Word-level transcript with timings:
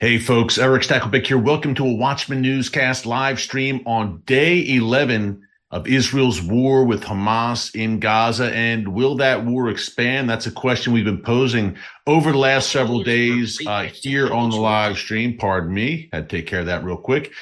Hey 0.00 0.18
folks, 0.18 0.58
Erick 0.58 0.84
Stakelbeck 0.84 1.26
here. 1.26 1.38
Welcome 1.38 1.74
to 1.74 1.84
a 1.84 1.92
Watchman 1.92 2.40
Newscast 2.40 3.04
live 3.04 3.40
stream 3.40 3.82
on 3.84 4.22
day 4.26 4.64
11 4.76 5.42
of 5.72 5.88
Israel's 5.88 6.40
war 6.40 6.84
with 6.84 7.02
Hamas 7.02 7.74
in 7.74 7.98
Gaza. 7.98 8.54
And 8.54 8.94
will 8.94 9.16
that 9.16 9.44
war 9.44 9.68
expand? 9.68 10.30
That's 10.30 10.46
a 10.46 10.52
question 10.52 10.92
we've 10.92 11.04
been 11.04 11.20
posing 11.20 11.76
over 12.06 12.30
the 12.30 12.38
last 12.38 12.70
several 12.70 13.02
days 13.02 13.60
uh, 13.66 13.88
here 13.92 14.32
on 14.32 14.50
the 14.50 14.56
live 14.56 14.96
stream. 14.96 15.36
Pardon 15.36 15.74
me. 15.74 16.08
Had 16.12 16.28
to 16.28 16.36
take 16.36 16.46
care 16.46 16.60
of 16.60 16.66
that 16.66 16.84
real 16.84 16.96
quick. 16.96 17.32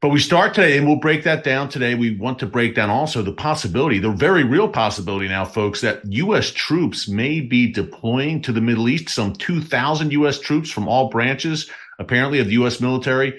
But 0.00 0.08
we 0.08 0.18
start 0.18 0.52
today 0.52 0.76
and 0.76 0.88
we'll 0.88 0.96
break 0.96 1.22
that 1.22 1.44
down 1.44 1.68
today. 1.68 1.94
We 1.94 2.16
want 2.16 2.40
to 2.40 2.46
break 2.46 2.74
down 2.74 2.90
also 2.90 3.22
the 3.22 3.32
possibility, 3.32 4.00
the 4.00 4.10
very 4.10 4.42
real 4.42 4.68
possibility 4.68 5.28
now, 5.28 5.44
folks, 5.44 5.80
that 5.80 6.02
U.S. 6.06 6.50
troops 6.50 7.08
may 7.08 7.40
be 7.40 7.72
deploying 7.72 8.42
to 8.42 8.52
the 8.52 8.60
Middle 8.60 8.88
East, 8.88 9.08
some 9.08 9.32
2,000 9.32 10.12
U.S. 10.12 10.40
troops 10.40 10.70
from 10.70 10.88
all 10.88 11.08
branches 11.08 11.70
apparently 11.98 12.38
of 12.38 12.46
the 12.46 12.54
U.S. 12.54 12.80
military. 12.80 13.38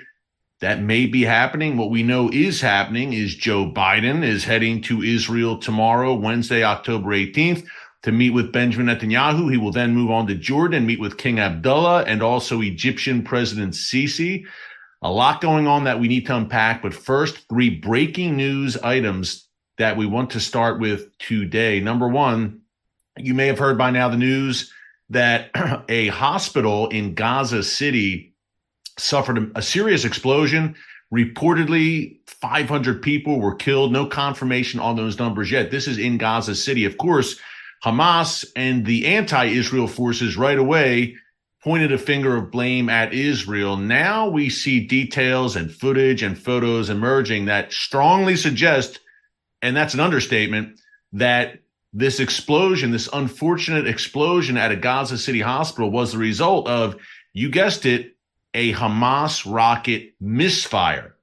That 0.62 0.82
may 0.82 1.06
be 1.06 1.24
happening. 1.24 1.76
What 1.76 1.90
we 1.90 2.02
know 2.02 2.30
is 2.32 2.62
happening 2.62 3.14
is 3.14 3.36
Joe 3.36 3.70
Biden 3.70 4.24
is 4.24 4.46
heading 4.46 4.82
to 4.84 5.04
Israel 5.04 5.58
tomorrow, 5.58 6.14
Wednesday, 6.14 6.64
October 6.64 7.10
18th, 7.10 7.66
to 8.04 8.12
meet 8.12 8.30
with 8.30 8.54
Benjamin 8.54 8.88
Netanyahu. 8.88 9.52
He 9.52 9.58
will 9.58 9.74
then 9.74 9.94
move 9.94 10.12
on 10.12 10.28
to 10.28 10.36
Jordan, 10.36 10.86
meet 10.86 11.00
with 11.00 11.18
King 11.18 11.40
Abdullah 11.40 12.04
and 12.04 12.24
also 12.24 12.62
Egyptian 12.62 13.22
President 13.22 13.74
Sisi. 13.74 14.46
A 15.02 15.12
lot 15.12 15.42
going 15.42 15.68
on 15.68 15.84
that 15.84 16.00
we 16.00 16.08
need 16.08 16.26
to 16.28 16.38
unpack. 16.38 16.82
But 16.82 16.94
first, 16.94 17.50
three 17.50 17.70
breaking 17.70 18.38
news 18.38 18.78
items 18.78 19.48
that 19.78 19.98
we 19.98 20.06
want 20.06 20.30
to 20.32 20.40
start 20.40 20.80
with 20.80 21.16
today. 21.18 21.82
Number 21.82 22.08
one, 22.08 22.62
you 23.18 23.34
may 23.34 23.48
have 23.48 23.60
heard 23.60 23.78
by 23.78 23.92
now 23.92 24.08
the 24.08 24.18
news 24.18 24.72
that 25.10 25.52
a 25.90 26.08
hospital 26.08 26.88
in 26.88 27.14
Gaza 27.14 27.62
City 27.62 28.35
suffered 28.98 29.52
a, 29.56 29.62
serious 29.62 30.06
explosion. 30.06 30.76
Reportedly, 31.14 32.18
500 32.28 33.02
people 33.02 33.40
were 33.40 33.56
killed. 33.56 33.92
No 33.92 34.06
confirmation 34.06 34.80
on 34.80 34.96
those 34.96 35.20
numbers 35.20 35.52
yet. 35.52 35.72
This 35.72 35.88
is 35.88 35.98
in 35.98 36.18
Gaza 36.18 36.56
City. 36.56 36.86
Of 36.86 36.98
course, 36.98 37.40
Hamas 37.84 38.46
and 38.56 38.86
the 38.86 39.06
anti 39.08 39.46
Israel 39.46 39.88
forces 39.88 40.38
right 40.38 40.58
away 40.58 41.16
pointed 41.64 41.92
a 41.92 41.98
finger 41.98 42.36
of 42.36 42.52
blame 42.52 42.90
at 42.90 43.14
Israel. 43.14 43.76
Now 43.76 44.30
we 44.30 44.50
see 44.50 44.86
details 44.86 45.56
and 45.56 45.74
footage 45.74 46.22
and 46.22 46.38
photos 46.38 46.90
emerging 46.92 47.46
that 47.46 47.74
strongly 47.74 48.36
suggest, 48.36 49.00
and 49.64 49.76
that's 49.76 49.96
an 49.96 50.00
understatement, 50.00 50.80
that 51.14 51.60
this 51.92 52.20
explosion, 52.20 52.92
this 52.92 53.10
unfortunate 53.12 53.88
explosion 53.88 54.58
at 54.58 54.72
a 54.72 54.76
Gaza 54.76 55.18
City 55.18 55.42
hospital 55.42 55.90
was 55.90 56.12
the 56.12 56.18
result 56.20 56.68
of, 56.68 56.98
you 57.34 57.50
guessed 57.50 57.86
it, 57.86 58.15
a 58.56 58.74
Hamas 58.74 59.46
rocket 59.46 60.14
misfire. 60.20 61.16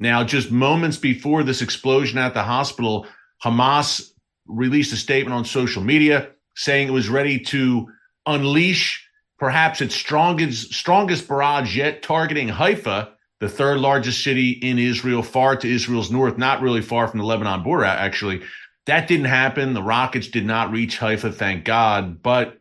Now, 0.00 0.24
just 0.24 0.50
moments 0.50 0.96
before 0.96 1.44
this 1.44 1.62
explosion 1.62 2.18
at 2.18 2.34
the 2.34 2.42
hospital, 2.42 3.06
Hamas 3.44 4.10
released 4.46 4.92
a 4.92 4.96
statement 4.96 5.34
on 5.34 5.44
social 5.44 5.82
media 5.82 6.30
saying 6.56 6.88
it 6.88 6.92
was 6.92 7.08
ready 7.08 7.38
to 7.38 7.88
unleash 8.26 9.06
perhaps 9.38 9.80
its 9.80 9.94
strongest 9.94 10.72
strongest 10.72 11.28
barrage 11.28 11.76
yet, 11.76 12.02
targeting 12.02 12.48
Haifa, 12.48 13.10
the 13.40 13.48
third 13.48 13.78
largest 13.78 14.24
city 14.24 14.50
in 14.50 14.78
Israel, 14.78 15.22
far 15.22 15.56
to 15.56 15.70
Israel's 15.70 16.10
north, 16.10 16.38
not 16.38 16.62
really 16.62 16.82
far 16.82 17.08
from 17.08 17.18
the 17.18 17.26
Lebanon 17.26 17.62
border, 17.62 17.84
actually. 17.84 18.42
That 18.86 19.06
didn't 19.08 19.26
happen. 19.26 19.74
The 19.74 19.82
rockets 19.82 20.28
did 20.28 20.46
not 20.46 20.70
reach 20.70 20.98
Haifa, 20.98 21.32
thank 21.32 21.64
God. 21.64 22.22
But 22.22 22.58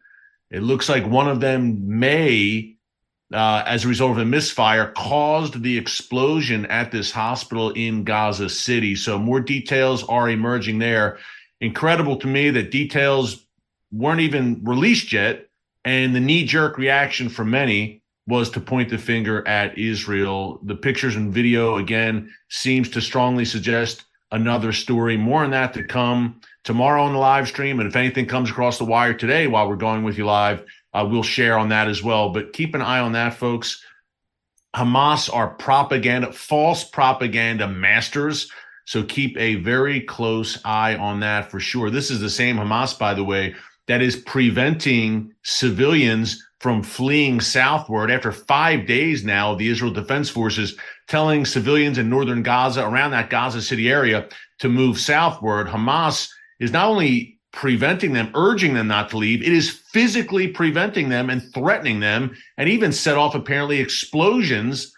it 0.51 0.61
looks 0.61 0.89
like 0.89 1.05
one 1.05 1.27
of 1.27 1.39
them 1.39 1.99
may 1.99 2.75
uh, 3.33 3.63
as 3.65 3.83
a 3.83 3.87
result 3.87 4.11
of 4.11 4.19
a 4.19 4.25
misfire 4.25 4.93
caused 4.95 5.63
the 5.63 5.77
explosion 5.77 6.65
at 6.67 6.91
this 6.91 7.11
hospital 7.11 7.71
in 7.71 8.03
Gaza 8.03 8.49
City. 8.49 8.95
So 8.95 9.17
more 9.17 9.39
details 9.39 10.03
are 10.03 10.29
emerging 10.29 10.79
there. 10.79 11.17
Incredible 11.59 12.17
to 12.17 12.27
me 12.27 12.51
that 12.51 12.71
details 12.71 13.45
weren't 13.91 14.21
even 14.21 14.61
released 14.63 15.11
yet. 15.11 15.47
And 15.83 16.15
the 16.15 16.19
knee 16.19 16.45
jerk 16.45 16.77
reaction 16.77 17.27
from 17.27 17.49
many 17.49 18.01
was 18.27 18.49
to 18.51 18.61
point 18.61 18.89
the 18.89 18.97
finger 18.97 19.45
at 19.47 19.77
Israel. 19.77 20.59
The 20.63 20.75
pictures 20.75 21.15
and 21.15 21.33
video, 21.33 21.77
again, 21.77 22.33
seems 22.49 22.89
to 22.91 23.01
strongly 23.01 23.45
suggest 23.45 24.05
another 24.31 24.71
story. 24.71 25.17
More 25.17 25.43
on 25.43 25.51
that 25.51 25.73
to 25.73 25.83
come 25.83 26.39
tomorrow 26.63 27.03
on 27.03 27.13
the 27.13 27.19
live 27.19 27.47
stream. 27.47 27.79
And 27.79 27.89
if 27.89 27.95
anything 27.95 28.25
comes 28.25 28.49
across 28.49 28.77
the 28.77 28.85
wire 28.85 29.13
today 29.13 29.47
while 29.47 29.67
we're 29.67 29.75
going 29.75 30.03
with 30.03 30.17
you 30.17 30.25
live, 30.25 30.63
uh, 30.93 31.07
we'll 31.09 31.23
share 31.23 31.57
on 31.57 31.69
that 31.69 31.87
as 31.87 32.03
well. 32.03 32.29
But 32.29 32.53
keep 32.53 32.75
an 32.75 32.81
eye 32.81 32.99
on 32.99 33.13
that, 33.13 33.33
folks. 33.35 33.83
Hamas 34.75 35.33
are 35.33 35.49
propaganda, 35.55 36.31
false 36.31 36.83
propaganda 36.83 37.67
masters. 37.67 38.51
So 38.85 39.03
keep 39.03 39.37
a 39.37 39.55
very 39.55 40.01
close 40.01 40.59
eye 40.65 40.95
on 40.95 41.19
that 41.21 41.49
for 41.49 41.59
sure. 41.59 41.89
This 41.89 42.11
is 42.11 42.19
the 42.19 42.29
same 42.29 42.57
Hamas, 42.57 42.97
by 42.97 43.13
the 43.13 43.23
way, 43.23 43.55
that 43.87 44.01
is 44.01 44.15
preventing 44.15 45.33
civilians 45.43 46.43
from 46.59 46.81
fleeing 46.81 47.41
southward 47.41 48.09
after 48.09 48.31
five 48.31 48.87
days 48.87 49.23
now. 49.23 49.53
The 49.53 49.67
Israel 49.67 49.91
Defense 49.91 50.29
Forces 50.29 50.77
telling 51.07 51.45
civilians 51.45 51.97
in 51.97 52.09
northern 52.09 52.41
Gaza, 52.41 52.85
around 52.85 53.11
that 53.11 53.29
Gaza 53.29 53.61
City 53.61 53.89
area, 53.89 54.27
to 54.59 54.69
move 54.69 54.99
southward. 54.99 55.67
Hamas 55.67 56.29
is 56.59 56.71
not 56.71 56.89
only 56.89 57.32
preventing 57.53 58.13
them, 58.13 58.31
urging 58.33 58.73
them 58.73 58.87
not 58.87 59.09
to 59.11 59.17
leave. 59.17 59.41
It 59.41 59.53
is 59.53 59.69
physically 59.69 60.47
preventing 60.47 61.09
them 61.09 61.29
and 61.29 61.41
threatening 61.53 61.99
them, 61.99 62.35
and 62.57 62.67
even 62.67 62.91
set 62.91 63.17
off 63.17 63.35
apparently 63.35 63.79
explosions 63.79 64.93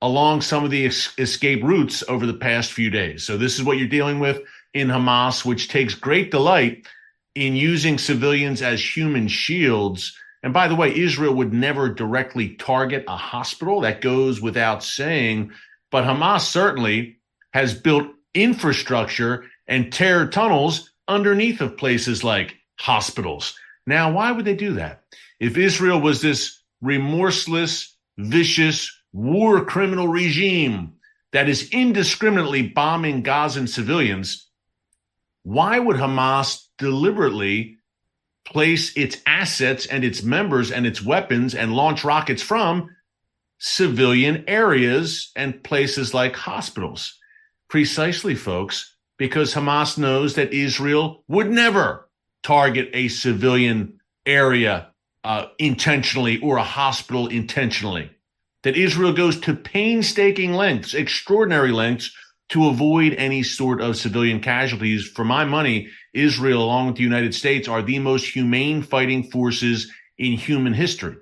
along 0.00 0.40
some 0.40 0.64
of 0.64 0.70
the 0.70 0.86
es- 0.86 1.12
escape 1.18 1.62
routes 1.62 2.04
over 2.08 2.24
the 2.24 2.34
past 2.34 2.72
few 2.72 2.90
days. 2.90 3.24
So, 3.24 3.36
this 3.36 3.58
is 3.58 3.64
what 3.64 3.76
you're 3.76 3.88
dealing 3.88 4.20
with 4.20 4.40
in 4.72 4.88
Hamas, 4.88 5.44
which 5.44 5.68
takes 5.68 5.94
great 5.94 6.30
delight 6.30 6.86
in 7.34 7.56
using 7.56 7.98
civilians 7.98 8.62
as 8.62 8.96
human 8.96 9.28
shields. 9.28 10.16
And 10.42 10.52
by 10.52 10.68
the 10.68 10.76
way, 10.76 10.96
Israel 10.96 11.34
would 11.34 11.52
never 11.52 11.88
directly 11.88 12.50
target 12.50 13.04
a 13.08 13.16
hospital. 13.16 13.80
That 13.80 14.00
goes 14.00 14.40
without 14.40 14.84
saying. 14.84 15.50
But 15.90 16.04
Hamas 16.04 16.42
certainly 16.42 17.18
has 17.52 17.74
built 17.74 18.06
infrastructure 18.32 19.44
and 19.66 19.92
terror 19.92 20.26
tunnels 20.28 20.92
underneath 21.08 21.60
of 21.60 21.76
places 21.76 22.24
like 22.24 22.56
hospitals. 22.78 23.58
Now, 23.86 24.12
why 24.12 24.32
would 24.32 24.44
they 24.44 24.54
do 24.54 24.74
that? 24.74 25.02
If 25.38 25.56
Israel 25.56 26.00
was 26.00 26.20
this 26.20 26.62
remorseless, 26.80 27.96
vicious, 28.18 28.92
war 29.12 29.64
criminal 29.64 30.08
regime 30.08 30.94
that 31.32 31.48
is 31.48 31.70
indiscriminately 31.70 32.68
bombing 32.68 33.22
Gazan 33.22 33.66
civilians, 33.66 34.48
why 35.42 35.78
would 35.78 35.96
Hamas 35.96 36.66
deliberately 36.78 37.78
place 38.44 38.96
its 38.96 39.18
assets 39.26 39.86
and 39.86 40.04
its 40.04 40.22
members 40.22 40.70
and 40.70 40.86
its 40.86 41.02
weapons 41.02 41.54
and 41.54 41.74
launch 41.74 42.04
rockets 42.04 42.42
from 42.42 42.90
civilian 43.58 44.44
areas 44.48 45.30
and 45.36 45.62
places 45.62 46.12
like 46.12 46.34
hospitals? 46.34 47.18
Precisely, 47.68 48.34
folks, 48.34 48.95
because 49.18 49.54
Hamas 49.54 49.98
knows 49.98 50.34
that 50.34 50.52
Israel 50.52 51.24
would 51.28 51.50
never 51.50 52.08
target 52.42 52.90
a 52.92 53.08
civilian 53.08 54.00
area 54.24 54.88
uh, 55.24 55.46
intentionally 55.58 56.38
or 56.40 56.56
a 56.56 56.62
hospital 56.62 57.26
intentionally. 57.26 58.10
That 58.62 58.76
Israel 58.76 59.12
goes 59.12 59.38
to 59.40 59.54
painstaking 59.54 60.52
lengths, 60.52 60.94
extraordinary 60.94 61.72
lengths, 61.72 62.12
to 62.48 62.68
avoid 62.68 63.12
any 63.14 63.42
sort 63.42 63.80
of 63.80 63.96
civilian 63.96 64.40
casualties. 64.40 65.08
For 65.08 65.24
my 65.24 65.44
money, 65.44 65.88
Israel, 66.14 66.62
along 66.62 66.86
with 66.86 66.96
the 66.96 67.02
United 67.02 67.34
States, 67.34 67.68
are 67.68 67.82
the 67.82 67.98
most 67.98 68.26
humane 68.26 68.82
fighting 68.82 69.24
forces 69.24 69.90
in 70.18 70.32
human 70.32 70.72
history. 70.72 71.16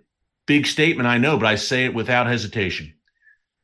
Big 0.47 0.66
statement, 0.66 1.06
I 1.06 1.19
know, 1.19 1.38
but 1.38 1.47
I 1.47 1.55
say 1.55 1.87
it 1.87 1.94
without 1.94 2.26
hesitation. 2.26 2.94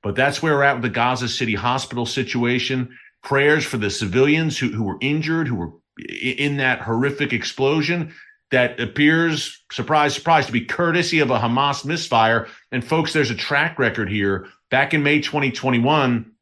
But 0.03 0.17
that's 0.17 0.43
where 0.43 0.55
we're 0.55 0.63
at 0.63 0.77
with 0.77 0.83
the 0.83 0.89
Gaza 0.89 1.29
City 1.29 1.55
hospital 1.55 2.07
situation 2.07 2.97
prayers 3.23 3.65
for 3.65 3.77
the 3.77 3.91
civilians 3.91 4.59
who, 4.59 4.69
who 4.69 4.85
were 4.85 4.99
injured, 5.01 5.49
who 5.49 5.57
were 5.57 5.73
in 6.23 6.57
that 6.59 6.81
horrific 6.81 7.33
explosion 7.33 8.15
that 8.51 8.81
appears, 8.81 9.63
surprise, 9.71 10.15
surprise, 10.15 10.47
to 10.47 10.53
be 10.53 10.65
courtesy 10.65 11.21
of 11.21 11.31
a 11.31 11.39
Hamas 11.39 11.85
misfire. 11.85 12.49
And 12.73 12.85
folks, 12.85 13.13
there's 13.13 13.31
a 13.31 13.37
track 13.37 13.79
record 13.79 14.11
here. 14.11 14.49
Back 14.71 14.95
in 14.95 15.03
May 15.03 15.21
2021, 15.21 16.33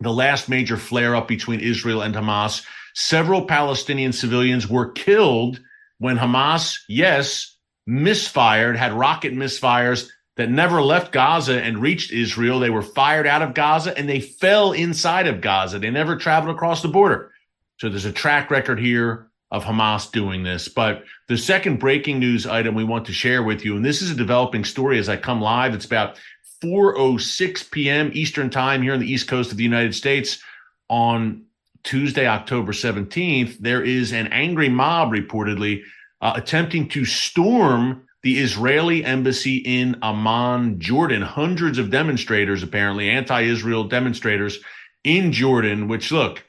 the 0.00 0.12
last 0.12 0.48
major 0.48 0.76
flare 0.76 1.16
up 1.16 1.26
between 1.26 1.60
Israel 1.60 2.02
and 2.02 2.14
Hamas, 2.14 2.64
several 2.94 3.46
Palestinian 3.46 4.12
civilians 4.12 4.68
were 4.68 4.92
killed 4.92 5.60
when 5.98 6.16
Hamas, 6.16 6.78
yes, 6.88 7.56
misfired, 7.86 8.76
had 8.76 8.92
rocket 8.92 9.32
misfires 9.32 10.08
that 10.38 10.48
never 10.48 10.80
left 10.80 11.12
Gaza 11.12 11.62
and 11.62 11.78
reached 11.78 12.10
Israel. 12.10 12.58
They 12.58 12.70
were 12.70 12.80
fired 12.80 13.26
out 13.26 13.42
of 13.42 13.52
Gaza 13.52 13.96
and 13.98 14.08
they 14.08 14.20
fell 14.20 14.72
inside 14.72 15.26
of 15.26 15.42
Gaza. 15.42 15.78
They 15.78 15.90
never 15.90 16.16
traveled 16.16 16.56
across 16.56 16.80
the 16.80 16.88
border. 16.88 17.32
So 17.78 17.90
there's 17.90 18.06
a 18.06 18.12
track 18.12 18.50
record 18.50 18.80
here 18.80 19.28
of 19.50 19.64
Hamas 19.64 20.10
doing 20.10 20.42
this. 20.42 20.68
But 20.68 21.04
the 21.26 21.36
second 21.36 21.78
breaking 21.78 22.18
news 22.18 22.46
item 22.46 22.74
we 22.74 22.84
want 22.84 23.04
to 23.06 23.12
share 23.12 23.42
with 23.42 23.64
you, 23.64 23.76
and 23.76 23.84
this 23.84 24.00
is 24.00 24.10
a 24.10 24.14
developing 24.14 24.64
story 24.64 24.98
as 24.98 25.10
I 25.10 25.16
come 25.18 25.42
live. 25.42 25.74
It's 25.74 25.84
about 25.84 26.18
4:06 26.62 27.70
p.m. 27.70 28.10
Eastern 28.14 28.48
Time 28.48 28.82
here 28.82 28.94
on 28.94 29.00
the 29.00 29.10
East 29.10 29.28
Coast 29.28 29.50
of 29.50 29.58
the 29.58 29.64
United 29.64 29.94
States 29.94 30.42
on 30.88 31.44
Tuesday, 31.84 32.26
October 32.26 32.72
17th, 32.72 33.58
there 33.58 33.82
is 33.82 34.12
an 34.12 34.26
angry 34.28 34.68
mob 34.68 35.10
reportedly 35.10 35.82
uh, 36.20 36.32
attempting 36.34 36.88
to 36.88 37.04
storm 37.04 38.07
the 38.22 38.38
Israeli 38.38 39.04
embassy 39.04 39.56
in 39.56 39.96
Amman, 40.02 40.80
Jordan. 40.80 41.22
Hundreds 41.22 41.78
of 41.78 41.90
demonstrators, 41.90 42.62
apparently 42.62 43.08
anti-Israel 43.08 43.84
demonstrators 43.84 44.58
in 45.04 45.32
Jordan. 45.32 45.88
Which 45.88 46.10
look, 46.10 46.44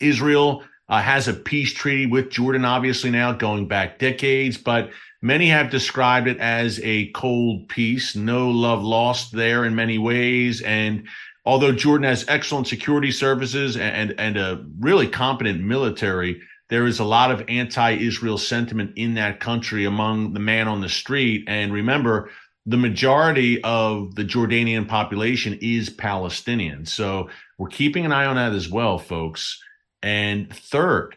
Israel 0.00 0.62
uh, 0.88 1.02
has 1.02 1.28
a 1.28 1.34
peace 1.34 1.72
treaty 1.72 2.06
with 2.06 2.30
Jordan, 2.30 2.64
obviously 2.64 3.10
now 3.10 3.32
going 3.32 3.68
back 3.68 3.98
decades, 3.98 4.56
but 4.56 4.90
Many 5.20 5.48
have 5.48 5.70
described 5.70 6.28
it 6.28 6.38
as 6.38 6.80
a 6.84 7.08
cold 7.08 7.68
peace, 7.68 8.14
no 8.14 8.50
love 8.50 8.82
lost 8.84 9.32
there 9.32 9.64
in 9.64 9.74
many 9.74 9.98
ways. 9.98 10.60
And 10.62 11.08
although 11.44 11.72
Jordan 11.72 12.04
has 12.04 12.24
excellent 12.28 12.68
security 12.68 13.10
services 13.10 13.76
and, 13.76 14.14
and 14.16 14.36
a 14.36 14.64
really 14.78 15.08
competent 15.08 15.60
military, 15.60 16.40
there 16.68 16.86
is 16.86 16.98
a 16.98 17.04
lot 17.04 17.30
of 17.30 17.44
anti-Israel 17.48 18.38
sentiment 18.38 18.92
in 18.96 19.14
that 19.14 19.40
country 19.40 19.84
among 19.84 20.34
the 20.34 20.40
man 20.40 20.68
on 20.68 20.80
the 20.80 20.88
street. 20.88 21.44
And 21.48 21.72
remember, 21.72 22.30
the 22.66 22.76
majority 22.76 23.62
of 23.64 24.14
the 24.14 24.24
Jordanian 24.24 24.86
population 24.86 25.58
is 25.62 25.88
Palestinian. 25.88 26.84
So 26.84 27.30
we're 27.56 27.68
keeping 27.68 28.04
an 28.04 28.12
eye 28.12 28.26
on 28.26 28.36
that 28.36 28.52
as 28.52 28.68
well, 28.68 28.98
folks. 28.98 29.62
And 30.02 30.54
third, 30.54 31.16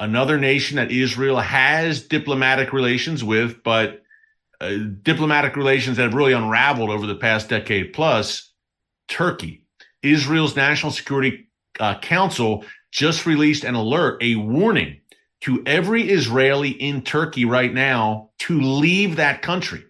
another 0.00 0.38
nation 0.38 0.76
that 0.76 0.90
Israel 0.90 1.38
has 1.38 2.02
diplomatic 2.02 2.72
relations 2.72 3.22
with, 3.22 3.62
but 3.62 4.02
uh, 4.60 4.76
diplomatic 5.02 5.56
relations 5.56 5.98
that 5.98 6.04
have 6.04 6.14
really 6.14 6.32
unraveled 6.32 6.90
over 6.90 7.06
the 7.06 7.14
past 7.14 7.48
decade 7.48 7.92
plus, 7.92 8.50
Turkey. 9.08 9.66
Israel's 10.02 10.56
National 10.56 10.92
Security 10.92 11.48
uh, 11.78 11.98
Council 11.98 12.64
just 12.90 13.26
released 13.26 13.64
an 13.64 13.74
alert, 13.74 14.22
a 14.22 14.36
warning 14.36 15.00
to 15.42 15.62
every 15.66 16.10
Israeli 16.10 16.70
in 16.70 17.02
Turkey 17.02 17.44
right 17.44 17.72
now 17.72 18.30
to 18.40 18.60
leave 18.60 19.16
that 19.16 19.42
country. 19.42 19.84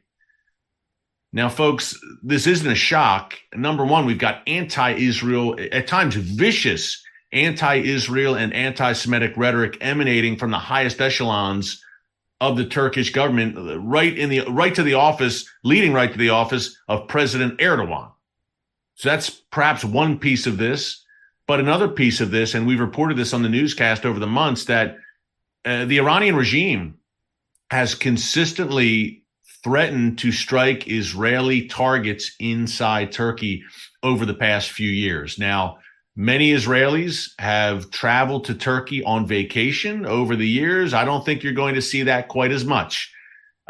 Now, 1.33 1.49
folks, 1.49 1.99
this 2.23 2.47
isn't 2.47 2.71
a 2.71 2.75
shock. 2.75 3.35
Number 3.55 3.85
one, 3.85 4.07
we've 4.07 4.19
got 4.19 4.43
anti 4.47 4.93
Israel, 4.93 5.57
at 5.73 5.87
times 5.87 6.15
vicious 6.15 7.03
anti-Israel 7.33 8.35
and 8.35 8.53
anti-Semitic 8.53 9.37
rhetoric 9.37 9.77
emanating 9.81 10.37
from 10.37 10.51
the 10.51 10.59
highest 10.59 11.01
echelons 11.01 11.85
of 12.41 12.57
the 12.57 12.65
Turkish 12.65 13.11
government, 13.11 13.57
right 13.83 14.17
in 14.17 14.29
the 14.29 14.41
right 14.49 14.75
to 14.75 14.83
the 14.83 14.95
office, 14.95 15.49
leading 15.65 15.93
right 15.93 16.13
to 16.13 16.19
the 16.19 16.31
office 16.31 16.77
of 16.87 17.09
President 17.09 17.59
Erdogan. 17.59 18.13
So 18.95 19.09
that's 19.09 19.31
perhaps 19.31 19.85
one 19.85 20.19
piece 20.19 20.47
of 20.47 20.57
this, 20.57 21.05
but 21.49 21.59
another 21.59 21.89
piece 21.89 22.21
of 22.21 22.31
this, 22.31 22.55
and 22.55 22.67
we've 22.67 22.79
reported 22.79 23.17
this 23.17 23.35
on 23.35 23.43
the 23.43 23.49
newscast 23.49 24.07
over 24.07 24.21
the 24.21 24.27
months 24.27 24.67
that 24.67 24.99
uh, 25.65 25.85
the 25.87 25.99
Iranian 25.99 26.37
regime 26.37 26.99
has 27.71 27.97
consistently 27.97 29.25
threatened 29.65 30.19
to 30.19 30.31
strike 30.31 30.87
Israeli 30.87 31.67
targets 31.67 32.31
inside 32.39 33.11
Turkey 33.11 33.65
over 34.05 34.25
the 34.25 34.35
past 34.35 34.71
few 34.71 34.89
years. 34.89 35.37
Now, 35.39 35.79
Many 36.21 36.51
Israelis 36.51 37.31
have 37.39 37.93
traveled 37.93 38.47
to 38.47 38.55
Turkey 38.55 39.05
on 39.05 39.25
vacation 39.25 40.05
over 40.05 40.35
the 40.35 40.49
years. 40.49 40.93
I 40.93 41.05
don't 41.05 41.25
think 41.25 41.45
you're 41.45 41.53
going 41.53 41.77
to 41.77 41.81
see 41.81 42.03
that 42.03 42.27
quite 42.27 42.51
as 42.51 42.65
much 42.65 43.15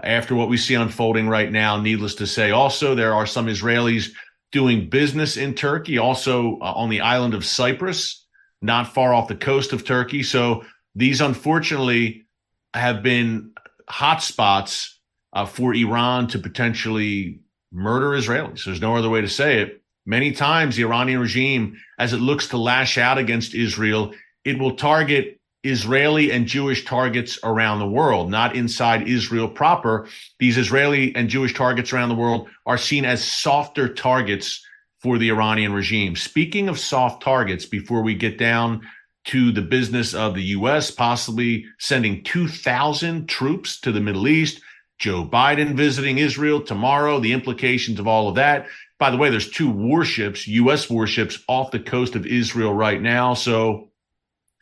after 0.02 0.34
what 0.34 0.48
we 0.48 0.56
see 0.56 0.72
unfolding 0.72 1.28
right 1.28 1.52
now. 1.52 1.78
Needless 1.78 2.14
to 2.14 2.26
say, 2.26 2.50
also, 2.50 2.94
there 2.94 3.12
are 3.12 3.26
some 3.26 3.48
Israelis 3.48 4.12
doing 4.53 4.89
business 4.89 5.37
in 5.37 5.55
Turkey, 5.55 5.99
also 5.99 6.59
uh, 6.61 6.73
on 6.73 6.89
the 6.89 7.00
island 7.00 7.35
of 7.35 7.45
Cyprus, 7.45 8.27
not 8.62 8.95
far 8.95 9.12
off 9.15 9.29
the 9.29 9.35
coast 9.37 9.73
of 9.73 9.85
Turkey. 9.85 10.23
So 10.23 10.65
these, 10.95 11.21
unfortunately, 11.21 12.27
have 12.75 13.03
been 13.03 13.53
hotspots 13.89 14.95
uh, 15.33 15.47
for 15.47 15.75
Iran 15.75 16.29
to 16.29 16.39
potentially 16.39 17.41
murder 17.73 18.11
Israelis. 18.11 18.65
There's 18.65 18.81
no 18.81 18.97
other 18.97 19.11
way 19.11 19.21
to 19.21 19.29
say 19.29 19.61
it. 19.61 19.83
Many 20.06 20.33
times, 20.33 20.77
the 20.77 20.85
Iranian 20.85 21.21
regime, 21.21 21.77
as 21.99 22.12
it 22.15 22.19
looks 22.19 22.49
to 22.49 22.56
lash 22.56 22.97
out 22.97 23.19
against 23.19 23.55
Israel, 23.55 24.15
it 24.45 24.59
will 24.59 24.77
target 24.77 25.38
Israeli 25.69 26.32
and 26.32 26.47
Jewish 26.47 26.85
targets 26.85 27.38
around 27.43 27.79
the 27.79 27.88
world, 27.88 28.31
not 28.31 28.56
inside 28.56 29.09
Israel 29.09 29.49
proper. 29.49 30.09
These 30.38 30.59
Israeli 30.59 31.15
and 31.15 31.29
Jewish 31.29 31.55
targets 31.55 31.93
around 31.93 32.09
the 32.09 32.15
world 32.15 32.49
are 32.67 32.79
seen 32.79 33.05
as 33.05 33.25
softer 33.25 33.93
targets 33.93 34.65
for 35.00 35.19
the 35.19 35.31
Iranian 35.31 35.73
regime. 35.73 36.17
Speaking 36.17 36.69
of 36.69 36.79
soft 36.79 37.23
targets, 37.23 37.67
before 37.67 38.03
we 38.03 38.15
get 38.15 38.38
down 38.38 38.82
to 39.26 39.53
the 39.53 39.62
business 39.62 40.15
of 40.15 40.35
the 40.35 40.43
U.S., 40.43 40.91
possibly 40.91 41.67
sending 41.79 42.25
2,000 42.25 43.29
troops 43.29 43.81
to 43.81 43.93
the 43.93 44.00
Middle 44.00 44.26
East, 44.26 44.61
Joe 44.99 45.25
Biden 45.25 45.75
visiting 45.75 46.19
Israel 46.19 46.61
tomorrow, 46.61 47.21
the 47.21 47.32
implications 47.32 48.00
of 48.00 48.09
all 48.09 48.29
of 48.29 48.35
that. 48.37 48.67
By 48.99 49.11
the 49.11 49.17
way, 49.17 49.31
there's 49.31 49.50
two 49.50 49.71
warships, 49.71 50.49
U.S. 50.49 50.91
warships, 50.91 51.38
off 51.47 51.71
the 51.71 51.79
coast 51.79 52.17
of 52.17 52.26
Israel 52.26 52.75
right 52.75 53.00
now. 53.00 53.35
So 53.35 53.88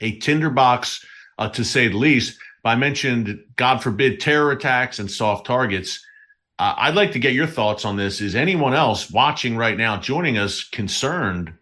a 0.00 0.18
tinderbox, 0.18 1.04
uh, 1.38 1.48
to 1.50 1.64
say 1.64 1.88
the 1.88 1.96
least. 1.96 2.38
But 2.62 2.70
I 2.70 2.76
mentioned, 2.76 3.44
God 3.56 3.82
forbid, 3.82 4.20
terror 4.20 4.50
attacks 4.50 4.98
and 4.98 5.10
soft 5.10 5.46
targets. 5.46 6.04
Uh, 6.58 6.74
I'd 6.76 6.94
like 6.94 7.12
to 7.12 7.18
get 7.18 7.34
your 7.34 7.46
thoughts 7.46 7.84
on 7.84 7.96
this. 7.96 8.20
Is 8.20 8.34
anyone 8.34 8.74
else 8.74 9.10
watching 9.10 9.56
right 9.56 9.76
now, 9.76 9.98
joining 9.98 10.38
us, 10.38 10.64
concerned 10.64 11.52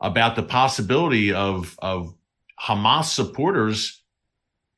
about 0.00 0.36
the 0.36 0.42
possibility 0.44 1.32
of 1.32 1.76
of 1.80 2.14
Hamas 2.60 3.06
supporters? 3.06 4.00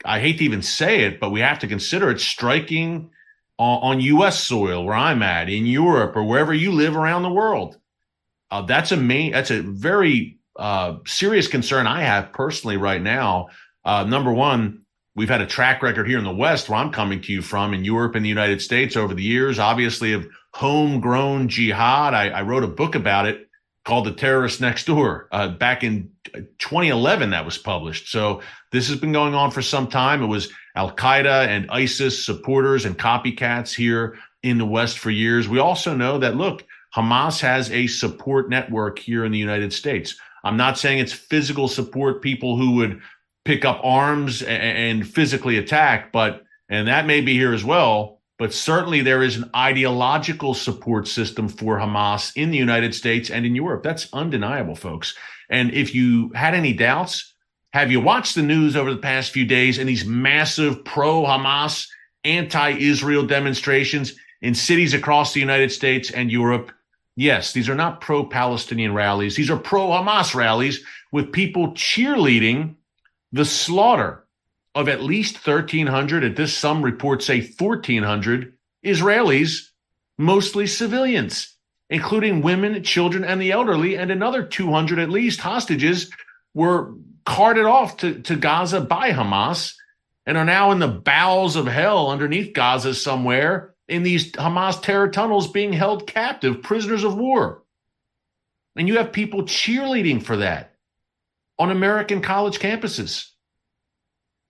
I 0.04 0.18
hate 0.18 0.38
to 0.38 0.44
even 0.44 0.62
say 0.62 1.04
it, 1.04 1.20
but 1.20 1.30
we 1.30 1.40
have 1.40 1.58
to 1.58 1.68
consider 1.68 2.10
it 2.10 2.20
striking 2.20 3.10
on, 3.58 3.98
on 3.98 4.00
U.S. 4.00 4.40
soil 4.40 4.84
where 4.84 4.96
I'm 4.96 5.22
at, 5.22 5.50
in 5.50 5.66
Europe, 5.66 6.16
or 6.16 6.24
wherever 6.24 6.54
you 6.54 6.72
live 6.72 6.96
around 6.96 7.22
the 7.22 7.30
world. 7.30 7.76
Uh, 8.50 8.62
that's 8.62 8.92
a 8.92 8.96
main. 8.96 9.32
That's 9.32 9.50
a 9.50 9.62
very 9.62 10.39
uh, 10.60 10.98
serious 11.06 11.48
concern 11.48 11.86
I 11.86 12.02
have 12.02 12.32
personally 12.32 12.76
right 12.76 13.00
now. 13.00 13.48
Uh, 13.84 14.04
number 14.04 14.32
one, 14.32 14.82
we've 15.16 15.30
had 15.30 15.40
a 15.40 15.46
track 15.46 15.82
record 15.82 16.06
here 16.06 16.18
in 16.18 16.24
the 16.24 16.34
West, 16.34 16.68
where 16.68 16.78
I'm 16.78 16.92
coming 16.92 17.22
to 17.22 17.32
you 17.32 17.40
from, 17.40 17.72
in 17.72 17.84
Europe 17.84 18.14
and 18.14 18.24
the 18.24 18.28
United 18.28 18.60
States 18.60 18.94
over 18.94 19.14
the 19.14 19.22
years, 19.22 19.58
obviously 19.58 20.12
of 20.12 20.28
homegrown 20.52 21.48
jihad. 21.48 22.12
I, 22.12 22.28
I 22.28 22.42
wrote 22.42 22.62
a 22.62 22.68
book 22.68 22.94
about 22.94 23.26
it 23.26 23.48
called 23.86 24.04
The 24.04 24.12
Terrorist 24.12 24.60
Next 24.60 24.84
Door 24.84 25.28
uh, 25.32 25.48
back 25.48 25.82
in 25.82 26.10
2011 26.58 27.30
that 27.30 27.46
was 27.46 27.56
published. 27.56 28.12
So 28.12 28.42
this 28.70 28.88
has 28.88 29.00
been 29.00 29.12
going 29.12 29.34
on 29.34 29.50
for 29.50 29.62
some 29.62 29.86
time. 29.86 30.22
It 30.22 30.26
was 30.26 30.52
Al 30.76 30.94
Qaeda 30.94 31.46
and 31.46 31.70
ISIS 31.70 32.24
supporters 32.24 32.84
and 32.84 32.98
copycats 32.98 33.74
here 33.74 34.18
in 34.42 34.58
the 34.58 34.66
West 34.66 34.98
for 34.98 35.10
years. 35.10 35.48
We 35.48 35.58
also 35.58 35.94
know 35.94 36.18
that, 36.18 36.36
look, 36.36 36.66
Hamas 36.94 37.40
has 37.40 37.70
a 37.70 37.86
support 37.86 38.50
network 38.50 38.98
here 38.98 39.24
in 39.24 39.32
the 39.32 39.38
United 39.38 39.72
States. 39.72 40.16
I'm 40.44 40.56
not 40.56 40.78
saying 40.78 40.98
it's 40.98 41.12
physical 41.12 41.68
support, 41.68 42.22
people 42.22 42.56
who 42.56 42.72
would 42.76 43.00
pick 43.44 43.64
up 43.64 43.80
arms 43.82 44.42
and, 44.42 45.06
physically 45.06 45.58
attack, 45.58 46.12
but, 46.12 46.42
and 46.68 46.88
that 46.88 47.06
may 47.06 47.20
be 47.20 47.34
here 47.34 47.52
as 47.52 47.64
well, 47.64 48.20
but 48.38 48.54
certainly 48.54 49.00
there 49.00 49.22
is 49.22 49.36
an 49.36 49.50
ideological 49.54 50.54
support 50.54 51.08
system 51.08 51.48
for 51.48 51.78
Hamas 51.78 52.32
in 52.36 52.50
the 52.50 52.58
United 52.58 52.94
States 52.94 53.30
and 53.30 53.44
in 53.44 53.54
Europe. 53.54 53.82
That's 53.82 54.12
undeniable, 54.12 54.74
folks. 54.74 55.14
And 55.50 55.72
if 55.72 55.94
you 55.94 56.30
had 56.34 56.54
any 56.54 56.72
doubts, 56.72 57.34
have 57.72 57.90
you 57.90 58.00
watched 58.00 58.34
the 58.34 58.42
news 58.42 58.76
over 58.76 58.90
the 58.90 59.00
past 59.00 59.32
few 59.32 59.44
days 59.44 59.78
and 59.78 59.88
these 59.88 60.04
massive 60.04 60.84
pro 60.84 61.22
Hamas, 61.22 61.86
anti 62.24 62.70
Israel 62.78 63.26
demonstrations 63.26 64.14
in 64.42 64.54
cities 64.54 64.94
across 64.94 65.32
the 65.32 65.40
United 65.40 65.70
States 65.70 66.10
and 66.10 66.30
Europe? 66.30 66.72
Yes, 67.16 67.52
these 67.52 67.68
are 67.68 67.74
not 67.74 68.00
pro 68.00 68.24
Palestinian 68.24 68.94
rallies. 68.94 69.36
These 69.36 69.50
are 69.50 69.56
pro 69.56 69.88
Hamas 69.88 70.34
rallies 70.34 70.82
with 71.12 71.32
people 71.32 71.72
cheerleading 71.72 72.76
the 73.32 73.44
slaughter 73.44 74.26
of 74.74 74.88
at 74.88 75.02
least 75.02 75.44
1,300, 75.46 76.24
at 76.24 76.36
this 76.36 76.54
some 76.54 76.82
reports 76.82 77.26
say 77.26 77.40
1,400 77.40 78.54
Israelis, 78.84 79.70
mostly 80.16 80.66
civilians, 80.66 81.56
including 81.88 82.42
women, 82.42 82.82
children, 82.84 83.24
and 83.24 83.40
the 83.40 83.50
elderly, 83.50 83.96
and 83.96 84.10
another 84.10 84.44
200 84.44 84.98
at 84.98 85.10
least 85.10 85.40
hostages 85.40 86.10
were 86.54 86.94
carted 87.24 87.66
off 87.66 87.96
to, 87.98 88.20
to 88.22 88.36
Gaza 88.36 88.80
by 88.80 89.10
Hamas 89.10 89.74
and 90.26 90.36
are 90.38 90.44
now 90.44 90.70
in 90.70 90.78
the 90.78 90.88
bowels 90.88 91.56
of 91.56 91.66
hell 91.66 92.10
underneath 92.10 92.54
Gaza 92.54 92.94
somewhere 92.94 93.74
in 93.90 94.02
these 94.02 94.32
Hamas 94.32 94.80
terror 94.80 95.08
tunnels 95.08 95.50
being 95.50 95.72
held 95.72 96.06
captive, 96.06 96.62
prisoners 96.62 97.04
of 97.04 97.16
war. 97.16 97.62
And 98.76 98.88
you 98.88 98.98
have 98.98 99.12
people 99.12 99.42
cheerleading 99.42 100.22
for 100.22 100.38
that 100.38 100.76
on 101.58 101.70
American 101.70 102.22
college 102.22 102.58
campuses. 102.58 103.26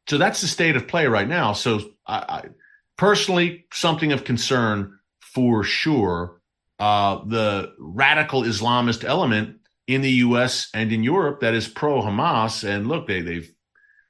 So 0.09 0.19
that's 0.19 0.41
the 0.41 0.47
state 0.47 0.77
of 0.77 0.87
play 0.87 1.07
right 1.07 1.29
now. 1.29 1.55
So 1.55 1.81
I, 2.07 2.17
I 2.17 2.45
personally, 2.99 3.67
something 3.73 4.13
of 4.13 4.25
concern 4.25 4.99
for 5.21 5.65
sure. 5.65 6.41
uh, 6.81 7.25
the 7.27 7.75
radical 7.79 8.43
Islamist 8.43 9.05
element 9.05 9.59
in 9.87 10.01
the 10.01 10.13
U.S. 10.13 10.71
and 10.75 10.91
in 10.93 11.05
Europe 11.05 11.41
that 11.41 11.55
is 11.55 11.69
pro 11.69 12.03
Hamas. 12.03 12.65
And 12.65 12.89
look, 12.89 13.07
they, 13.07 13.21
they've 13.21 13.53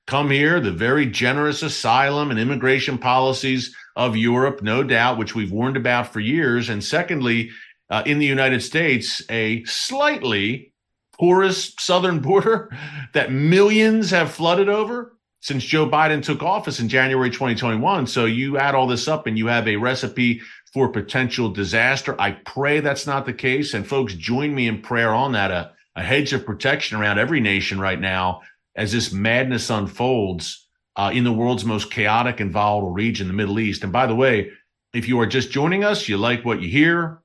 come 0.06 0.30
here, 0.30 0.60
the 0.60 0.70
very 0.70 1.06
generous 1.06 1.62
asylum 1.62 2.30
and 2.30 2.38
immigration 2.38 2.98
policies 2.98 3.74
of 3.96 4.16
Europe, 4.16 4.62
no 4.62 4.82
doubt, 4.82 5.18
which 5.18 5.34
we've 5.34 5.52
warned 5.52 5.76
about 5.76 6.12
for 6.12 6.20
years. 6.20 6.68
And 6.68 6.82
secondly, 6.82 7.50
uh, 7.90 8.02
in 8.06 8.18
the 8.18 8.26
United 8.26 8.62
States, 8.62 9.22
a 9.30 9.64
slightly 9.64 10.72
porous 11.18 11.74
southern 11.78 12.20
border 12.20 12.70
that 13.12 13.32
millions 13.32 14.10
have 14.10 14.32
flooded 14.32 14.68
over 14.68 15.16
since 15.40 15.64
Joe 15.64 15.88
Biden 15.88 16.22
took 16.22 16.42
office 16.42 16.80
in 16.80 16.88
January 16.88 17.30
2021. 17.30 18.06
So 18.06 18.26
you 18.26 18.58
add 18.58 18.74
all 18.74 18.86
this 18.86 19.08
up 19.08 19.26
and 19.26 19.38
you 19.38 19.46
have 19.46 19.66
a 19.66 19.76
recipe 19.76 20.40
for 20.72 20.88
potential 20.88 21.50
disaster. 21.50 22.14
I 22.20 22.32
pray 22.32 22.80
that's 22.80 23.06
not 23.06 23.26
the 23.26 23.32
case. 23.32 23.74
And 23.74 23.86
folks, 23.86 24.14
join 24.14 24.54
me 24.54 24.68
in 24.68 24.82
prayer 24.82 25.12
on 25.12 25.32
that. 25.32 25.50
A, 25.50 25.72
a 25.96 26.02
hedge 26.02 26.32
of 26.32 26.46
protection 26.46 26.98
around 26.98 27.18
every 27.18 27.40
nation 27.40 27.80
right 27.80 28.00
now 28.00 28.42
as 28.76 28.92
this 28.92 29.12
madness 29.12 29.70
unfolds 29.70 30.68
uh, 30.96 31.10
in 31.12 31.24
the 31.24 31.32
world's 31.32 31.64
most 31.64 31.90
chaotic 31.90 32.40
and 32.40 32.52
volatile 32.52 32.90
region, 32.90 33.26
the 33.26 33.32
Middle 33.32 33.60
East. 33.60 33.82
And 33.82 33.92
by 33.92 34.06
the 34.06 34.14
way, 34.14 34.50
if 34.92 35.08
you 35.08 35.20
are 35.20 35.26
just 35.26 35.50
joining 35.50 35.84
us, 35.84 36.08
you 36.08 36.16
like 36.16 36.44
what 36.44 36.60
you 36.60 36.68
hear, 36.68 37.22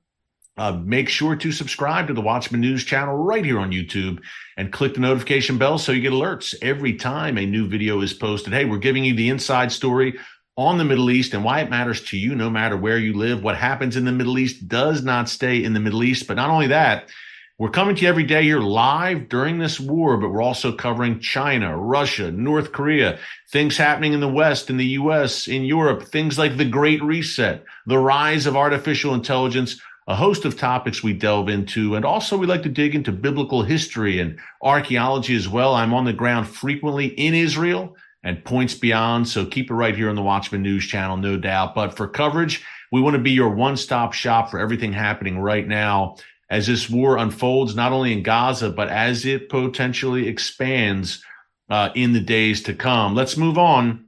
uh, 0.56 0.72
make 0.72 1.08
sure 1.08 1.36
to 1.36 1.52
subscribe 1.52 2.06
to 2.06 2.14
the 2.14 2.20
Watchman 2.20 2.60
News 2.60 2.84
channel 2.84 3.16
right 3.16 3.44
here 3.44 3.58
on 3.58 3.72
YouTube 3.72 4.20
and 4.56 4.72
click 4.72 4.94
the 4.94 5.00
notification 5.00 5.58
bell 5.58 5.76
so 5.78 5.92
you 5.92 6.00
get 6.00 6.12
alerts 6.12 6.54
every 6.62 6.94
time 6.94 7.36
a 7.36 7.44
new 7.44 7.68
video 7.68 8.00
is 8.00 8.14
posted. 8.14 8.52
Hey, 8.52 8.64
we're 8.64 8.78
giving 8.78 9.04
you 9.04 9.14
the 9.14 9.28
inside 9.28 9.70
story 9.70 10.18
on 10.56 10.78
the 10.78 10.84
Middle 10.84 11.10
East 11.10 11.34
and 11.34 11.44
why 11.44 11.60
it 11.60 11.68
matters 11.68 12.02
to 12.04 12.16
you 12.16 12.34
no 12.34 12.48
matter 12.48 12.76
where 12.76 12.96
you 12.96 13.12
live. 13.12 13.42
What 13.42 13.56
happens 13.56 13.96
in 13.96 14.06
the 14.06 14.12
Middle 14.12 14.38
East 14.38 14.66
does 14.66 15.02
not 15.02 15.28
stay 15.28 15.62
in 15.62 15.74
the 15.74 15.80
Middle 15.80 16.02
East. 16.02 16.26
But 16.26 16.36
not 16.36 16.48
only 16.48 16.68
that, 16.68 17.10
we're 17.58 17.70
coming 17.70 17.96
to 17.96 18.02
you 18.02 18.08
every 18.08 18.24
day 18.24 18.42
here 18.42 18.60
live 18.60 19.30
during 19.30 19.58
this 19.58 19.80
war, 19.80 20.18
but 20.18 20.28
we're 20.28 20.42
also 20.42 20.72
covering 20.72 21.20
China, 21.20 21.74
Russia, 21.78 22.30
North 22.30 22.72
Korea, 22.72 23.18
things 23.50 23.78
happening 23.78 24.12
in 24.12 24.20
the 24.20 24.28
West, 24.28 24.68
in 24.68 24.76
the 24.76 24.84
US, 24.84 25.48
in 25.48 25.64
Europe, 25.64 26.02
things 26.02 26.38
like 26.38 26.58
the 26.58 26.66
Great 26.66 27.02
Reset, 27.02 27.64
the 27.86 27.98
rise 27.98 28.44
of 28.44 28.56
artificial 28.56 29.14
intelligence, 29.14 29.80
a 30.06 30.14
host 30.14 30.44
of 30.44 30.58
topics 30.58 31.02
we 31.02 31.14
delve 31.14 31.48
into. 31.48 31.94
And 31.94 32.04
also, 32.04 32.36
we 32.36 32.46
like 32.46 32.62
to 32.64 32.68
dig 32.68 32.94
into 32.94 33.10
biblical 33.10 33.62
history 33.62 34.20
and 34.20 34.38
archaeology 34.62 35.34
as 35.34 35.48
well. 35.48 35.74
I'm 35.74 35.94
on 35.94 36.04
the 36.04 36.12
ground 36.12 36.46
frequently 36.46 37.06
in 37.06 37.32
Israel 37.32 37.96
and 38.22 38.44
points 38.44 38.74
beyond. 38.74 39.28
So 39.28 39.46
keep 39.46 39.70
it 39.70 39.74
right 39.74 39.96
here 39.96 40.10
on 40.10 40.14
the 40.14 40.22
Watchman 40.22 40.60
News 40.60 40.86
channel, 40.86 41.16
no 41.16 41.38
doubt. 41.38 41.74
But 41.74 41.96
for 41.96 42.06
coverage, 42.06 42.62
we 42.92 43.00
want 43.00 43.16
to 43.16 43.22
be 43.22 43.32
your 43.32 43.48
one 43.48 43.78
stop 43.78 44.12
shop 44.12 44.50
for 44.50 44.60
everything 44.60 44.92
happening 44.92 45.38
right 45.38 45.66
now 45.66 46.16
as 46.48 46.66
this 46.66 46.88
war 46.88 47.16
unfolds, 47.16 47.74
not 47.74 47.92
only 47.92 48.12
in 48.12 48.22
Gaza, 48.22 48.70
but 48.70 48.88
as 48.88 49.24
it 49.24 49.48
potentially 49.48 50.28
expands 50.28 51.22
uh, 51.68 51.90
in 51.94 52.12
the 52.12 52.20
days 52.20 52.62
to 52.64 52.74
come. 52.74 53.14
Let's 53.14 53.36
move 53.36 53.58
on. 53.58 54.06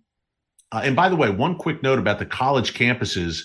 Uh, 0.70 0.82
and 0.84 0.94
by 0.94 1.08
the 1.08 1.16
way, 1.16 1.30
one 1.30 1.56
quick 1.56 1.82
note 1.82 1.98
about 1.98 2.18
the 2.18 2.26
college 2.26 2.74
campuses 2.74 3.44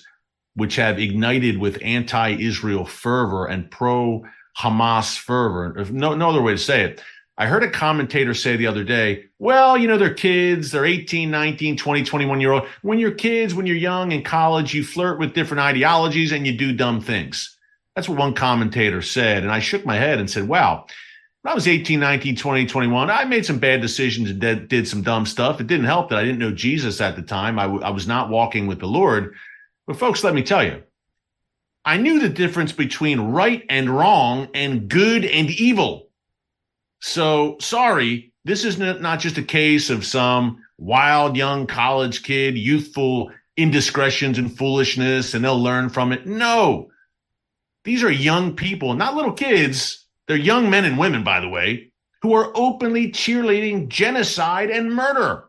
which 0.55 0.75
have 0.75 1.00
ignited 1.00 1.57
with 1.57 1.81
anti-Israel 1.81 2.85
fervor 2.85 3.47
and 3.47 3.71
pro-Hamas 3.71 5.17
fervor. 5.17 5.85
No, 5.89 6.13
no 6.13 6.29
other 6.29 6.41
way 6.41 6.51
to 6.51 6.57
say 6.57 6.83
it. 6.83 7.01
I 7.35 7.47
heard 7.47 7.63
a 7.63 7.71
commentator 7.71 8.35
say 8.35 8.55
the 8.55 8.67
other 8.67 8.83
day, 8.83 9.25
well, 9.39 9.75
you 9.75 9.88
know, 9.88 9.97
they're 9.97 10.13
kids, 10.13 10.69
they're 10.69 10.85
18, 10.85 11.31
19, 11.31 11.77
20, 11.77 12.03
21 12.03 12.39
year 12.39 12.51
old. 12.51 12.67
When 12.83 13.00
you're 13.00 13.12
kids, 13.12 13.55
when 13.55 13.65
you're 13.65 13.75
young 13.75 14.12
in 14.12 14.23
college, 14.23 14.75
you 14.75 14.83
flirt 14.83 15.17
with 15.17 15.33
different 15.33 15.62
ideologies 15.62 16.31
and 16.31 16.45
you 16.45 16.55
do 16.55 16.73
dumb 16.73 17.01
things. 17.01 17.52
That's 17.95 18.09
what 18.09 18.17
one 18.17 18.33
commentator 18.33 19.01
said. 19.01 19.43
And 19.43 19.51
I 19.51 19.59
shook 19.59 19.85
my 19.85 19.95
head 19.95 20.19
and 20.19 20.29
said, 20.29 20.47
wow, 20.47 20.85
when 21.41 21.51
I 21.51 21.55
was 21.55 21.67
18, 21.67 22.00
19, 22.00 22.35
20, 22.35 22.65
21, 22.65 23.09
I 23.09 23.25
made 23.25 23.45
some 23.45 23.59
bad 23.59 23.81
decisions 23.81 24.29
and 24.29 24.39
did, 24.39 24.67
did 24.67 24.88
some 24.88 25.01
dumb 25.01 25.25
stuff. 25.25 25.62
It 25.62 25.67
didn't 25.67 25.85
help 25.85 26.09
that 26.09 26.19
I 26.19 26.23
didn't 26.23 26.39
know 26.39 26.51
Jesus 26.51 27.01
at 27.01 27.15
the 27.15 27.21
time. 27.21 27.59
I, 27.59 27.63
w- 27.63 27.83
I 27.83 27.91
was 27.91 28.07
not 28.07 28.29
walking 28.29 28.65
with 28.65 28.79
the 28.79 28.88
Lord. 28.88 29.35
But 29.85 29.97
folks, 29.97 30.23
let 30.23 30.33
me 30.33 30.41
tell 30.41 30.63
you, 30.63 30.81
I 31.85 31.97
knew 31.97 32.19
the 32.19 32.29
difference 32.29 32.71
between 32.71 33.19
right 33.19 33.63
and 33.69 33.89
wrong 33.89 34.47
and 34.53 34.88
good 34.88 35.25
and 35.25 35.50
evil. 35.50 36.07
So 37.01 37.57
sorry, 37.59 38.33
this 38.45 38.63
is 38.63 38.79
not 38.79 39.19
just 39.19 39.38
a 39.38 39.43
case 39.43 39.89
of 39.89 40.05
some 40.05 40.63
wild 40.77 41.35
young 41.35 41.67
college 41.67 42.23
kid, 42.23 42.57
youthful 42.57 43.31
indiscretions 43.57 44.38
and 44.38 44.57
foolishness, 44.57 45.33
and 45.33 45.43
they'll 45.43 45.62
learn 45.62 45.89
from 45.89 46.13
it. 46.13 46.25
No, 46.25 46.89
these 47.83 48.03
are 48.03 48.11
young 48.11 48.55
people, 48.55 48.93
not 48.93 49.15
little 49.15 49.33
kids. 49.33 50.05
They're 50.27 50.37
young 50.37 50.69
men 50.69 50.85
and 50.85 50.97
women, 50.97 51.23
by 51.23 51.39
the 51.39 51.49
way, 51.49 51.91
who 52.21 52.33
are 52.33 52.51
openly 52.55 53.11
cheerleading 53.11 53.89
genocide 53.89 54.69
and 54.69 54.93
murder. 54.93 55.45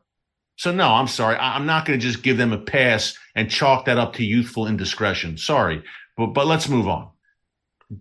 So 0.56 0.72
no, 0.72 0.88
I'm 0.88 1.08
sorry. 1.08 1.36
I'm 1.36 1.66
not 1.66 1.84
going 1.84 1.98
to 1.98 2.06
just 2.06 2.22
give 2.22 2.36
them 2.36 2.52
a 2.52 2.58
pass 2.58 3.16
and 3.34 3.50
chalk 3.50 3.86
that 3.86 3.98
up 3.98 4.14
to 4.14 4.24
youthful 4.24 4.66
indiscretion. 4.66 5.36
Sorry, 5.36 5.82
but 6.16 6.28
but 6.28 6.46
let's 6.46 6.68
move 6.68 6.88
on. 6.88 7.10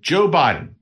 Joe 0.02 0.30
Biden 0.30 0.76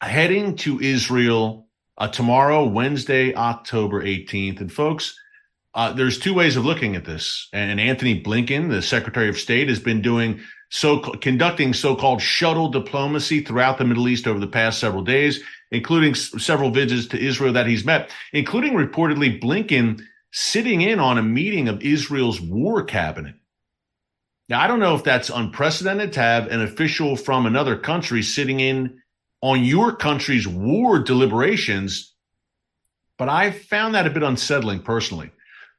heading 0.00 0.56
to 0.56 0.80
Israel 0.80 1.68
uh, 1.98 2.08
tomorrow, 2.08 2.64
Wednesday, 2.64 3.34
October 3.34 4.02
18th, 4.02 4.60
and 4.60 4.72
folks. 4.72 5.16
Uh, 5.74 5.92
there's 5.92 6.18
two 6.18 6.34
ways 6.34 6.56
of 6.56 6.66
looking 6.66 6.96
at 6.96 7.04
this, 7.04 7.48
and 7.52 7.80
Antony 7.80 8.22
Blinken, 8.22 8.68
the 8.68 8.82
Secretary 8.82 9.28
of 9.28 9.38
State, 9.38 9.68
has 9.68 9.80
been 9.80 10.02
doing 10.02 10.40
so 10.74 11.00
conducting 11.00 11.74
so-called 11.74 12.22
shuttle 12.22 12.70
diplomacy 12.70 13.42
throughout 13.42 13.76
the 13.76 13.84
Middle 13.84 14.08
East 14.08 14.26
over 14.26 14.40
the 14.40 14.46
past 14.46 14.80
several 14.80 15.02
days, 15.02 15.42
including 15.70 16.14
several 16.14 16.70
visits 16.70 17.08
to 17.08 17.22
Israel 17.22 17.52
that 17.52 17.66
he's 17.66 17.84
met, 17.84 18.10
including 18.32 18.72
reportedly 18.72 19.38
Blinken 19.38 20.00
sitting 20.30 20.80
in 20.80 20.98
on 20.98 21.18
a 21.18 21.22
meeting 21.22 21.68
of 21.68 21.82
Israel's 21.82 22.40
war 22.40 22.82
cabinet. 22.84 23.34
Now, 24.48 24.62
I 24.62 24.66
don't 24.66 24.80
know 24.80 24.94
if 24.94 25.04
that's 25.04 25.28
unprecedented 25.28 26.14
to 26.14 26.20
have 26.20 26.46
an 26.46 26.62
official 26.62 27.16
from 27.16 27.44
another 27.44 27.76
country 27.76 28.22
sitting 28.22 28.58
in 28.58 28.98
on 29.42 29.64
your 29.64 29.94
country's 29.94 30.48
war 30.48 31.00
deliberations, 31.00 32.14
but 33.18 33.28
I 33.28 33.50
found 33.50 33.94
that 33.94 34.06
a 34.06 34.10
bit 34.10 34.22
unsettling 34.22 34.80
personally. 34.80 35.32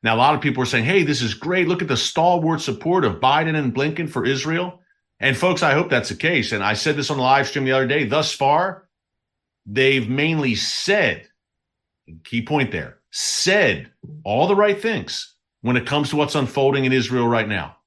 Now, 0.03 0.13
a 0.13 0.17
lot 0.17 0.35
of 0.35 0.41
people 0.41 0.61
are 0.61 0.67
saying, 0.67 0.85
hey, 0.85 1.01
this 1.01 1.23
is 1.23 1.33
great. 1.33 1.67
Look 1.67 1.81
at 1.81 1.87
the 1.87 1.97
stalwart 1.97 2.61
support 2.61 3.05
of 3.05 3.19
Biden 3.19 3.55
and 3.55 3.73
Blinken 3.73 4.07
for 4.07 4.23
Israel. 4.23 4.81
And 5.23 5.37
folks, 5.37 5.63
I 5.63 5.71
hope 5.71 5.89
that's 5.89 6.09
the 6.09 6.15
case. 6.15 6.51
And 6.51 6.61
I 6.61 6.73
said 6.73 6.97
this 6.97 7.09
on 7.09 7.15
the 7.15 7.23
live 7.23 7.47
stream 7.47 7.63
the 7.63 7.71
other 7.71 7.87
day. 7.87 8.03
Thus 8.03 8.33
far, 8.33 8.89
they've 9.65 10.09
mainly 10.09 10.53
said, 10.53 11.29
key 12.25 12.41
point 12.41 12.73
there, 12.73 12.97
said 13.09 13.89
all 14.25 14.47
the 14.47 14.55
right 14.55 14.79
things 14.79 15.33
when 15.61 15.77
it 15.77 15.87
comes 15.87 16.09
to 16.09 16.17
what's 16.17 16.35
unfolding 16.35 16.83
in 16.83 16.91
Israel 16.91 17.25
right 17.25 17.47
now. 17.47 17.77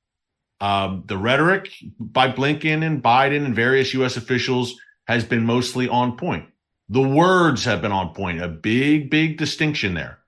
Um, 0.63 1.05
the 1.05 1.19
rhetoric 1.19 1.71
by 2.01 2.33
Blinken 2.33 2.83
and 2.83 3.03
Biden 3.03 3.45
and 3.45 3.55
various 3.55 3.93
U.S. 3.93 4.17
officials 4.17 4.75
has 5.07 5.23
been 5.23 5.45
mostly 5.45 5.91
on 5.91 6.17
point. 6.17 6.47
The 6.89 7.07
words 7.07 7.67
have 7.67 7.83
been 7.83 7.93
on 7.93 8.15
point, 8.15 8.41
a 8.41 8.49
big, 8.49 9.11
big 9.11 9.37
distinction 9.37 9.93
there. 9.93 10.21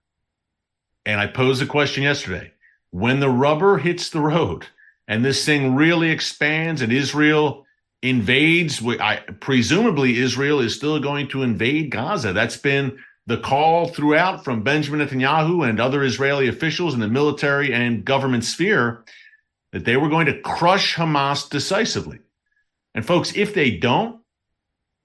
And 1.07 1.19
I 1.19 1.27
posed 1.27 1.63
a 1.63 1.67
question 1.67 2.03
yesterday. 2.03 2.53
When 2.91 3.21
the 3.21 3.31
rubber 3.31 3.79
hits 3.79 4.11
the 4.11 4.21
road 4.21 4.67
and 5.09 5.25
this 5.25 5.45
thing 5.45 5.75
really 5.75 6.11
expands 6.11 6.83
and 6.83 6.93
Israel 6.93 7.67
invades, 8.03 8.87
I, 8.87 9.17
presumably 9.41 10.19
Israel 10.19 10.61
is 10.61 10.77
still 10.77 11.01
going 11.01 11.29
to 11.29 11.43
invade 11.43 11.91
Gaza. 11.91 12.33
That's 12.33 12.59
been 12.59 12.99
the 13.27 13.39
call 13.39 13.89
throughout 13.89 14.45
from 14.45 14.63
Benjamin 14.63 15.07
Netanyahu 15.07 15.69
and 15.69 15.81
other 15.81 16.05
Israeli 16.05 16.47
officials 16.49 16.95
in 16.95 17.01
the 17.01 17.09
military 17.09 17.73
and 17.73 18.05
government 18.05 18.45
sphere 18.45 19.05
that 19.73 19.85
they 19.85 19.97
were 19.97 20.09
going 20.09 20.27
to 20.27 20.41
crush 20.41 20.95
Hamas 20.95 21.49
decisively. 21.49 22.21
And 22.95 23.05
folks, 23.05 23.35
if 23.35 23.55
they 23.55 23.73
don't, 23.73 24.21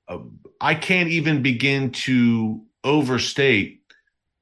uh, 0.08 0.20
I 0.62 0.76
can't 0.76 1.10
even 1.10 1.42
begin 1.42 1.92
to 1.92 2.62
overstate 2.84 3.82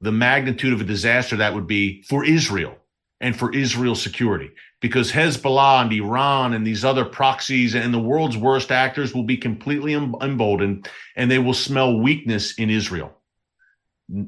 the 0.00 0.12
magnitude 0.12 0.72
of 0.72 0.80
a 0.80 0.84
disaster 0.84 1.36
that 1.36 1.54
would 1.54 1.66
be 1.66 2.02
for 2.02 2.24
Israel 2.24 2.76
and 3.22 3.34
for 3.34 3.54
Israel's 3.54 4.02
security. 4.02 4.50
Because 4.80 5.10
Hezbollah 5.10 5.82
and 5.82 5.92
Iran 5.92 6.52
and 6.52 6.66
these 6.66 6.84
other 6.84 7.04
proxies 7.04 7.74
and 7.74 7.94
the 7.94 7.98
world's 7.98 8.36
worst 8.36 8.70
actors 8.70 9.14
will 9.14 9.22
be 9.22 9.38
completely 9.38 9.94
emboldened 9.94 10.88
and 11.16 11.30
they 11.30 11.38
will 11.38 11.54
smell 11.54 11.98
weakness 11.98 12.54
in 12.58 12.68
Israel 12.68 13.16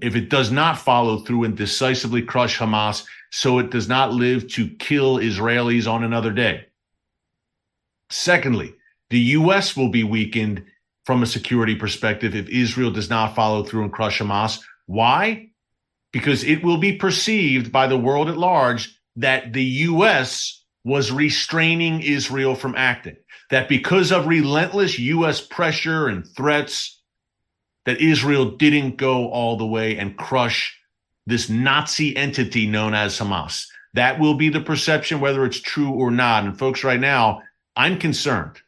if 0.00 0.16
it 0.16 0.30
does 0.30 0.50
not 0.50 0.78
follow 0.78 1.18
through 1.18 1.44
and 1.44 1.56
decisively 1.56 2.22
crush 2.22 2.58
Hamas, 2.58 3.04
so 3.30 3.58
it 3.58 3.70
does 3.70 3.88
not 3.88 4.12
live 4.12 4.48
to 4.52 4.68
kill 4.68 5.18
Israelis 5.18 5.90
on 5.90 6.04
another 6.04 6.32
day. 6.32 6.66
Secondly, 8.10 8.74
the 9.10 9.18
U.S. 9.18 9.76
will 9.76 9.90
be 9.90 10.04
weakened 10.04 10.64
from 11.04 11.22
a 11.22 11.26
security 11.26 11.74
perspective 11.74 12.34
if 12.34 12.48
Israel 12.48 12.90
does 12.90 13.10
not 13.10 13.34
follow 13.34 13.62
through 13.62 13.82
and 13.82 13.92
crush 13.92 14.20
Hamas. 14.20 14.60
Why? 14.86 15.50
Because 16.14 16.44
it 16.44 16.62
will 16.62 16.76
be 16.76 16.92
perceived 16.92 17.72
by 17.72 17.88
the 17.88 17.98
world 17.98 18.28
at 18.28 18.38
large 18.38 18.96
that 19.16 19.52
the 19.52 19.64
U.S. 19.64 20.62
was 20.84 21.10
restraining 21.10 22.02
Israel 22.02 22.54
from 22.54 22.76
acting. 22.76 23.16
That 23.50 23.68
because 23.68 24.12
of 24.12 24.28
relentless 24.28 24.96
U.S. 24.96 25.40
pressure 25.40 26.06
and 26.06 26.24
threats, 26.24 27.02
that 27.84 28.00
Israel 28.00 28.52
didn't 28.52 28.96
go 28.96 29.28
all 29.28 29.56
the 29.56 29.66
way 29.66 29.98
and 29.98 30.16
crush 30.16 30.78
this 31.26 31.50
Nazi 31.50 32.16
entity 32.16 32.68
known 32.68 32.94
as 32.94 33.18
Hamas. 33.18 33.66
That 33.94 34.20
will 34.20 34.34
be 34.34 34.50
the 34.50 34.60
perception, 34.60 35.18
whether 35.18 35.44
it's 35.44 35.60
true 35.60 35.90
or 35.90 36.12
not. 36.12 36.44
And 36.44 36.56
folks, 36.56 36.84
right 36.84 37.00
now, 37.00 37.42
I'm 37.74 37.98
concerned. 37.98 38.60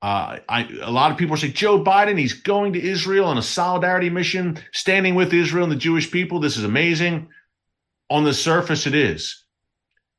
Uh, 0.00 0.38
I, 0.48 0.68
a 0.82 0.90
lot 0.90 1.10
of 1.10 1.16
people 1.16 1.36
say 1.36 1.48
Joe 1.48 1.82
Biden, 1.82 2.18
he's 2.18 2.32
going 2.32 2.72
to 2.74 2.82
Israel 2.82 3.26
on 3.26 3.38
a 3.38 3.42
solidarity 3.42 4.10
mission, 4.10 4.58
standing 4.72 5.14
with 5.14 5.34
Israel 5.34 5.64
and 5.64 5.72
the 5.72 5.76
Jewish 5.76 6.10
people. 6.10 6.38
This 6.38 6.56
is 6.56 6.64
amazing. 6.64 7.28
On 8.10 8.24
the 8.24 8.32
surface, 8.32 8.86
it 8.86 8.94
is. 8.94 9.44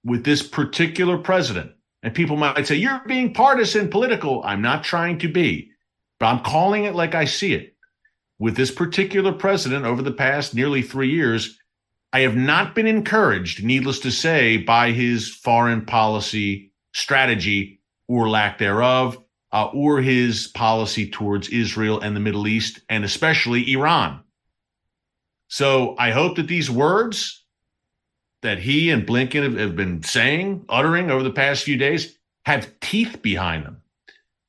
With 0.04 0.24
this 0.26 0.44
particular 0.44 1.18
president, 1.18 1.72
and 2.04 2.14
people 2.14 2.38
might 2.38 2.68
say, 2.68 2.76
You're 2.76 3.02
being 3.08 3.34
partisan, 3.34 3.90
political. 3.90 4.44
I'm 4.44 4.62
not 4.62 4.84
trying 4.84 5.20
to 5.20 5.32
be, 5.32 5.72
but 6.20 6.28
I'm 6.28 6.44
calling 6.44 6.86
it 6.86 6.96
like 6.96 7.16
I 7.16 7.26
see 7.26 7.54
it. 7.54 7.76
With 8.38 8.56
this 8.56 8.72
particular 8.72 9.34
president 9.34 9.86
over 9.86 10.02
the 10.02 10.12
past 10.12 10.56
nearly 10.56 10.82
three 10.82 11.10
years, 11.10 11.60
I 12.12 12.22
have 12.22 12.36
not 12.36 12.74
been 12.74 12.88
encouraged, 12.88 13.64
needless 13.64 14.00
to 14.00 14.12
say, 14.12 14.58
by 14.58 14.92
his 14.92 15.30
foreign 15.30 15.86
policy 15.86 16.72
strategy 16.94 17.82
or 18.08 18.30
lack 18.30 18.58
thereof, 18.58 19.22
uh, 19.52 19.66
or 19.74 20.02
his 20.02 20.48
policy 20.48 21.10
towards 21.10 21.50
Israel 21.50 22.00
and 22.00 22.16
the 22.16 22.20
Middle 22.20 22.48
East, 22.48 22.82
and 22.90 23.04
especially 23.04 23.72
Iran. 23.74 24.22
So 25.48 25.96
I 25.98 26.12
hope 26.12 26.36
that 26.36 26.48
these 26.48 26.70
words 26.70 27.44
that 28.42 28.60
he 28.60 28.92
and 28.92 29.06
Blinken 29.06 29.44
have, 29.44 29.58
have 29.58 29.76
been 29.76 30.04
saying, 30.04 30.66
uttering 30.70 31.12
over 31.12 31.24
the 31.24 31.32
past 31.32 31.64
few 31.64 31.78
days, 31.78 32.16
have 32.46 32.80
teeth 32.80 33.22
behind 33.22 33.66
them. 33.66 33.82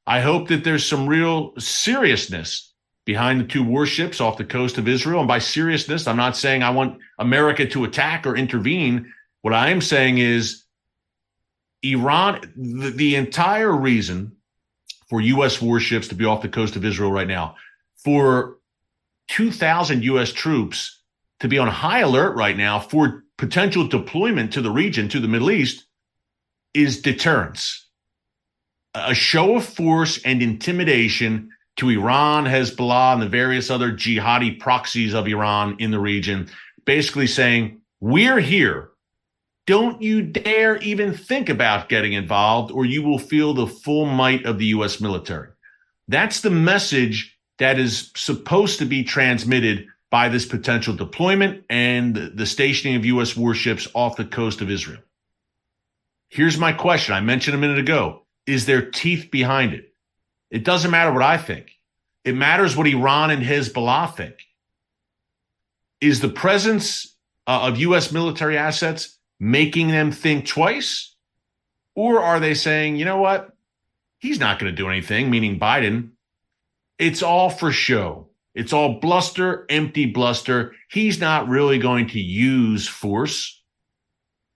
I 0.07 0.21
hope 0.21 0.49
that 0.49 0.64
there's 0.64 0.87
some 0.87 1.09
real 1.09 1.54
seriousness 1.59 2.73
behind 3.04 3.40
the 3.40 3.45
two 3.45 3.64
warships 3.64 4.21
off 4.21 4.37
the 4.37 4.45
coast 4.45 4.78
of 4.78 4.87
Israel. 4.87 5.21
And 5.21 5.28
by 5.28 5.38
seriousness, 5.38 6.07
I'm 6.07 6.16
not 6.16 6.37
saying 6.37 6.62
I 6.62 6.71
want 6.71 6.99
America 7.19 7.66
to 7.66 7.85
attack 7.85 8.26
or 8.26 8.37
intervene. 8.37 9.12
What 9.42 9.54
I 9.54 9.71
am 9.71 9.80
saying 9.80 10.19
is 10.19 10.64
Iran, 11.83 12.52
the, 12.57 12.90
the 12.90 13.16
entire 13.16 13.73
reason 13.73 14.37
for 15.11 15.21
U.S. 15.21 15.61
warships 15.61 16.09
to 16.09 16.14
be 16.14 16.25
off 16.25 16.40
the 16.40 16.49
coast 16.49 16.76
of 16.76 16.85
Israel 16.85 17.11
right 17.11 17.26
now, 17.26 17.57
for 17.97 18.59
2,000 19.29 20.05
U.S. 20.05 20.33
troops 20.33 21.02
to 21.40 21.49
be 21.49 21.59
on 21.59 21.69
high 21.69 22.00
alert 22.00 22.37
right 22.37 22.57
now 22.57 22.79
for 22.79 23.25
potential 23.37 23.87
deployment 23.87 24.52
to 24.52 24.62
the 24.62 24.71
region, 24.71 25.09
to 25.09 25.19
the 25.19 25.29
Middle 25.29 25.50
East, 25.50 25.85
is 26.75 27.02
deterrence. 27.02 27.88
A 28.95 29.14
show 29.14 29.57
of 29.57 29.64
force 29.64 30.21
and 30.25 30.43
intimidation 30.43 31.50
to 31.76 31.90
Iran, 31.90 32.45
Hezbollah, 32.45 33.14
and 33.14 33.23
the 33.23 33.29
various 33.29 33.71
other 33.71 33.93
jihadi 33.93 34.61
proxies 34.61 35.14
of 35.14 35.26
Iran 35.26 35.76
in 35.79 35.90
the 35.90 35.99
region, 35.99 36.49
basically 36.85 37.26
saying, 37.26 37.81
We're 38.00 38.40
here. 38.40 38.90
Don't 39.71 40.03
you 40.03 40.23
dare 40.23 40.79
even 40.79 41.15
think 41.15 41.49
about 41.49 41.89
getting 41.89 42.12
involved, 42.12 42.73
or 42.73 42.85
you 42.85 43.05
will 43.05 43.21
feel 43.21 43.55
the 43.55 43.69
full 43.69 44.05
might 44.05 44.45
of 44.45 44.59
the 44.59 44.65
U.S. 44.67 45.00
military. 45.00 45.50
That's 46.09 46.41
the 46.41 46.50
message 46.50 47.39
that 47.61 47.79
is 47.79 48.11
supposed 48.17 48.81
to 48.81 48.85
be 48.85 49.05
transmitted 49.05 49.87
by 50.11 50.29
this 50.29 50.45
potential 50.45 50.97
deployment 50.97 51.67
and 51.71 52.17
the 52.17 52.47
stationing 52.47 52.97
of 52.97 53.05
U.S. 53.05 53.37
warships 53.37 53.87
off 53.95 54.17
the 54.17 54.25
coast 54.25 54.61
of 54.61 54.73
Israel. 54.73 55.03
Here's 56.27 56.59
my 56.59 56.73
question 56.73 57.15
I 57.15 57.21
mentioned 57.21 57.55
a 57.55 57.61
minute 57.61 57.79
ago 57.79 58.25
Is 58.49 58.67
there 58.67 58.91
teeth 58.91 59.31
behind 59.31 59.73
it? 59.73 59.95
It 60.50 60.65
doesn't 60.65 60.91
matter 60.91 61.12
what 61.12 61.23
I 61.23 61.39
think. 61.39 61.71
It 62.25 62.35
matters 62.35 62.77
what 62.77 62.89
Iran 62.89 63.31
and 63.31 63.45
Hezbollah 63.45 64.17
think. 64.17 64.35
Is 66.01 66.18
the 66.18 66.29
presence 66.29 67.16
uh, 67.47 67.68
of 67.68 67.79
U.S. 67.79 68.11
military 68.11 68.59
assets 68.59 69.18
making 69.40 69.88
them 69.88 70.12
think 70.12 70.46
twice? 70.46 71.16
Or 71.96 72.20
are 72.20 72.38
they 72.38 72.55
saying, 72.55 72.96
you 72.96 73.05
know 73.07 73.16
what? 73.16 73.50
He's 74.18 74.38
not 74.38 74.59
going 74.59 74.70
to 74.70 74.76
do 74.76 74.88
anything, 74.88 75.31
meaning 75.31 75.59
Biden. 75.59 76.11
It's 76.98 77.22
all 77.22 77.48
for 77.48 77.72
show. 77.72 78.29
It's 78.55 78.72
all 78.72 79.00
bluster, 79.00 79.64
empty 79.70 80.07
bluster. 80.07 80.74
He's 80.90 81.18
not 81.18 81.48
really 81.48 81.79
going 81.79 82.09
to 82.09 82.20
use 82.20 82.87
force. 82.87 83.62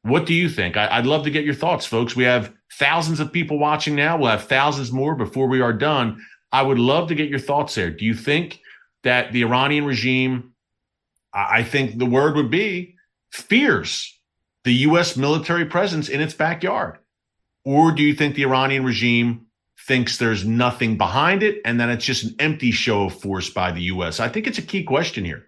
What 0.03 0.27
do 0.27 0.35
you 0.35 0.51
think? 0.51 0.77
I, 0.77 0.99
would 0.99 1.07
love 1.07 1.25
to 1.25 1.31
get 1.31 1.45
your 1.45 1.55
thoughts, 1.55 1.87
folks. 1.87 2.15
We 2.15 2.25
have 2.25 2.53
thousands 2.75 3.21
of 3.21 3.33
people 3.33 3.59
watching 3.59 3.95
now. 3.95 4.19
We'll 4.19 4.31
have 4.31 4.45
thousands 4.45 4.93
more 4.93 5.15
before 5.15 5.49
we 5.49 5.63
are 5.63 5.73
done. 5.73 6.21
I 6.53 6.61
would 6.61 6.79
love 6.79 7.09
to 7.09 7.15
get 7.15 7.31
your 7.31 7.39
thoughts 7.39 7.75
there. 7.75 7.91
Do 7.91 8.05
you 8.05 8.15
think 8.15 8.61
that 9.03 9.33
the 9.33 9.43
Iranian 9.43 9.87
regime, 9.87 10.53
I 11.33 11.63
think 11.63 11.99
the 11.99 12.07
word 12.07 12.37
would 12.37 12.51
be 12.51 12.97
fears 13.33 14.15
the 14.65 14.75
U.S. 14.75 15.17
military 15.17 15.67
presence 15.67 16.09
in 16.09 16.21
its 16.21 16.35
backyard? 16.35 16.99
Or 17.65 17.93
do 17.93 18.03
you 18.03 18.15
think 18.15 18.35
the 18.35 18.45
Iranian 18.45 18.85
regime 18.85 19.47
thinks 19.87 20.17
there's 20.17 20.45
nothing 20.45 20.97
behind 20.97 21.43
it 21.43 21.61
and 21.65 21.81
that 21.81 21.91
it's 21.91 22.05
just 22.05 22.25
an 22.25 22.35
empty 22.39 22.71
show 22.71 23.05
of 23.05 23.21
force 23.21 23.51
by 23.51 23.73
the 23.73 23.83
U.S.? 23.83 24.21
I 24.21 24.29
think 24.29 24.47
it's 24.47 24.59
a 24.59 24.63
key 24.63 24.83
question 24.83 25.25
here. 25.25 25.47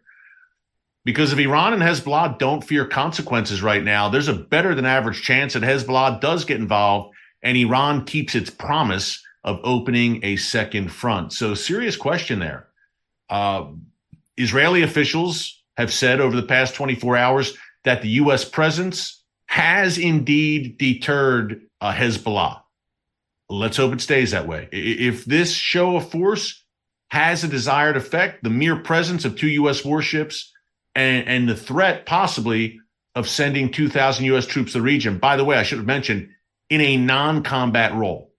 Because 1.05 1.33
if 1.33 1.39
Iran 1.39 1.73
and 1.73 1.83
Hezbollah 1.83 2.39
don't 2.39 2.65
fear 2.65 2.85
consequences 2.85 3.63
right 3.63 3.85
now, 3.85 4.09
there's 4.09 4.29
a 4.29 4.35
better 4.35 4.75
than 4.75 4.85
average 4.85 5.23
chance 5.23 5.53
that 5.53 5.63
Hezbollah 5.63 6.21
does 6.21 6.45
get 6.45 6.61
involved 6.61 7.15
and 7.43 7.57
Iran 7.57 8.05
keeps 8.05 8.35
its 8.35 8.51
promise 8.51 9.23
of 9.45 9.61
opening 9.63 10.25
a 10.25 10.37
second 10.37 10.91
front. 10.91 11.33
So, 11.33 11.55
serious 11.55 11.97
question 11.97 12.41
there. 12.41 12.67
Uh, 13.31 13.67
Israeli 14.37 14.83
officials 14.83 15.63
have 15.77 15.93
said 15.93 16.21
over 16.21 16.35
the 16.35 16.43
past 16.43 16.75
24 16.75 17.17
hours 17.17 17.57
that 17.87 18.03
the 18.03 18.09
U.S. 18.09 18.45
presence 18.45 19.23
has 19.47 19.97
indeed 19.97 20.77
deterred 20.77 21.63
uh, 21.81 21.93
Hezbollah. 21.93 22.61
Let's 23.49 23.77
hope 23.77 23.93
it 23.93 24.01
stays 24.01 24.33
that 24.33 24.49
way. 24.49 24.69
If 24.73 25.25
this 25.25 25.53
show 25.53 25.97
of 25.97 26.11
force 26.11 26.65
has 27.09 27.45
a 27.45 27.49
desired 27.49 27.97
effect, 27.97 28.43
the 28.43 28.51
mere 28.51 28.75
presence 28.75 29.25
of 29.25 29.37
two 29.37 29.47
U.S. 29.49 29.85
warships 29.85 30.53
and, 30.97 31.29
and 31.29 31.49
the 31.49 31.55
threat 31.55 32.07
possibly 32.07 32.81
of 33.15 33.29
sending 33.29 33.71
2,000 33.71 34.25
U.S. 34.27 34.47
troops 34.47 34.73
to 34.73 34.79
the 34.79 34.83
region, 34.83 35.19
by 35.19 35.37
the 35.37 35.45
way, 35.45 35.57
I 35.57 35.63
should 35.63 35.79
have 35.79 35.87
mentioned, 35.87 36.29
in 36.69 36.81
a 36.81 36.97
non 36.97 37.45
combat 37.45 37.95
role. 37.95 38.33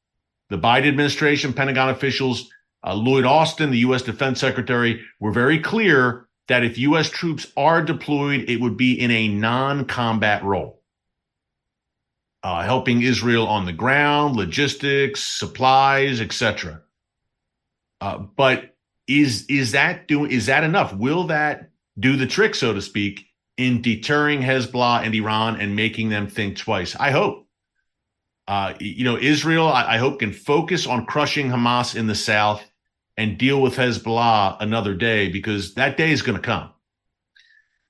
The 0.49 0.57
Biden 0.57 0.89
administration, 0.89 1.53
Pentagon 1.53 1.89
officials, 1.89 2.49
uh, 2.86 2.93
Lloyd 2.93 3.23
Austin, 3.23 3.71
the 3.71 3.79
U.S. 3.79 4.01
Defense 4.01 4.41
Secretary, 4.41 5.01
were 5.21 5.31
very 5.31 5.60
clear 5.60 6.26
that 6.47 6.63
if 6.63 6.77
U.S. 6.77 7.10
troops 7.10 7.47
are 7.57 7.81
deployed, 7.81 8.49
it 8.49 8.62
would 8.62 8.77
be 8.77 8.99
in 8.99 9.12
a 9.12 9.27
non 9.27 9.86
combat 9.86 10.43
role 10.43 10.77
uh, 12.43 12.63
helping 12.63 13.01
Israel 13.01 13.47
on 13.47 13.65
the 13.65 13.73
ground, 13.73 14.36
logistics, 14.36 15.21
supplies, 15.21 16.21
etc. 16.21 16.81
Uh, 17.99 18.19
but 18.19 18.75
is 19.07 19.45
is 19.47 19.71
that 19.71 20.07
do 20.07 20.25
is 20.25 20.45
that 20.45 20.63
enough? 20.63 20.93
Will 20.93 21.25
that 21.25 21.69
do 21.99 22.15
the 22.15 22.27
trick, 22.27 22.55
so 22.55 22.73
to 22.73 22.81
speak, 22.81 23.25
in 23.57 23.81
deterring 23.81 24.41
Hezbollah 24.41 25.03
and 25.03 25.15
Iran 25.15 25.60
and 25.60 25.75
making 25.75 26.10
them 26.10 26.27
think 26.27 26.57
twice? 26.57 26.95
I 26.95 27.12
hope. 27.12 27.45
Uh, 28.47 28.75
you 28.79 29.03
know, 29.03 29.17
Israel, 29.17 29.67
I, 29.67 29.95
I 29.95 29.97
hope 29.97 30.19
can 30.19 30.31
focus 30.31 30.88
on 30.88 31.05
crushing 31.05 31.49
Hamas 31.49 31.97
in 31.97 32.07
the 32.07 32.15
south 32.15 32.63
and 33.17 33.38
deal 33.38 33.62
with 33.62 33.75
Hezbollah 33.75 34.58
another 34.60 34.93
day 34.93 35.30
because 35.30 35.73
that 35.73 35.97
day 35.97 36.12
is 36.12 36.21
going 36.21 36.38
to 36.38 36.41
come. 36.41 36.69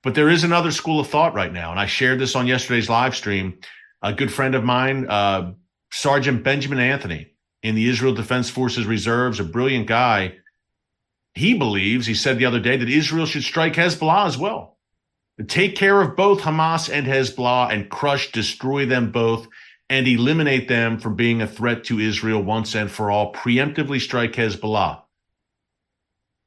But 0.02 0.14
there 0.14 0.30
is 0.30 0.44
another 0.44 0.70
school 0.70 1.00
of 1.00 1.08
thought 1.08 1.34
right 1.34 1.52
now, 1.52 1.70
and 1.70 1.78
I 1.78 1.86
shared 1.86 2.18
this 2.18 2.34
on 2.34 2.46
yesterday's 2.46 2.88
live 2.88 3.14
stream 3.14 3.58
a 4.00 4.12
good 4.12 4.32
friend 4.32 4.54
of 4.54 4.64
mine, 4.64 5.06
uh, 5.08 5.52
Sergeant 5.90 6.44
Benjamin 6.44 6.78
Anthony 6.78 7.32
in 7.62 7.74
the 7.74 7.88
Israel 7.88 8.14
Defense 8.14 8.48
Forces 8.48 8.86
Reserves, 8.86 9.40
a 9.40 9.44
brilliant 9.44 9.86
guy. 9.86 10.36
He 11.34 11.54
believes, 11.54 12.06
he 12.06 12.14
said 12.14 12.38
the 12.38 12.46
other 12.46 12.60
day, 12.60 12.76
that 12.76 12.88
Israel 12.88 13.26
should 13.26 13.42
strike 13.42 13.74
Hezbollah 13.74 14.26
as 14.26 14.38
well. 14.38 14.78
Take 15.46 15.76
care 15.76 16.00
of 16.00 16.16
both 16.16 16.40
Hamas 16.40 16.92
and 16.92 17.06
Hezbollah 17.06 17.72
and 17.72 17.90
crush, 17.90 18.32
destroy 18.32 18.86
them 18.86 19.12
both, 19.12 19.46
and 19.88 20.06
eliminate 20.06 20.68
them 20.68 20.98
from 20.98 21.16
being 21.16 21.40
a 21.40 21.46
threat 21.46 21.84
to 21.84 22.00
Israel 22.00 22.42
once 22.42 22.74
and 22.74 22.90
for 22.90 23.10
all. 23.10 23.32
Preemptively 23.32 24.00
strike 24.00 24.32
Hezbollah. 24.32 25.02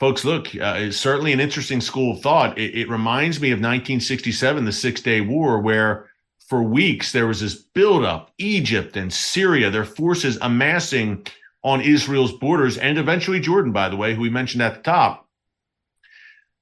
Folks, 0.01 0.25
look, 0.25 0.47
uh, 0.55 0.77
it's 0.79 0.97
certainly 0.97 1.31
an 1.31 1.39
interesting 1.39 1.79
school 1.79 2.13
of 2.13 2.21
thought. 2.21 2.57
It, 2.57 2.75
it 2.75 2.89
reminds 2.89 3.39
me 3.39 3.49
of 3.49 3.57
1967, 3.57 4.65
the 4.65 4.71
Six 4.71 4.99
Day 4.99 5.21
War, 5.21 5.59
where 5.59 6.09
for 6.47 6.63
weeks 6.63 7.11
there 7.11 7.27
was 7.27 7.41
this 7.41 7.53
buildup. 7.53 8.31
Egypt 8.39 8.97
and 8.97 9.13
Syria, 9.13 9.69
their 9.69 9.85
forces 9.85 10.39
amassing 10.41 11.27
on 11.63 11.81
Israel's 11.81 12.31
borders, 12.31 12.79
and 12.79 12.97
eventually 12.97 13.39
Jordan, 13.39 13.73
by 13.73 13.89
the 13.89 13.95
way, 13.95 14.15
who 14.15 14.21
we 14.21 14.31
mentioned 14.31 14.63
at 14.63 14.73
the 14.73 14.81
top. 14.81 15.29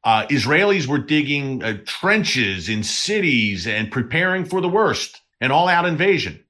Uh, 0.04 0.26
Israelis 0.28 0.86
were 0.86 1.00
digging 1.00 1.64
uh, 1.64 1.78
trenches 1.86 2.68
in 2.68 2.84
cities 2.84 3.68
and 3.68 3.90
preparing 3.90 4.44
for 4.44 4.60
the 4.60 4.68
worst, 4.68 5.22
an 5.40 5.50
all 5.50 5.70
out 5.70 5.86
invasion. 5.86 6.44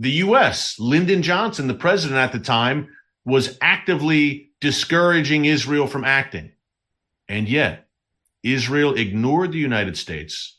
the 0.00 0.10
U.S., 0.10 0.74
Lyndon 0.80 1.22
Johnson, 1.22 1.68
the 1.68 1.74
president 1.74 2.18
at 2.18 2.32
the 2.32 2.40
time, 2.40 2.88
was 3.24 3.56
actively 3.60 4.49
discouraging 4.60 5.44
Israel 5.46 5.86
from 5.86 6.04
acting. 6.04 6.52
And 7.28 7.48
yet, 7.48 7.88
Israel 8.42 8.94
ignored 8.94 9.52
the 9.52 9.58
United 9.58 9.96
States 9.96 10.58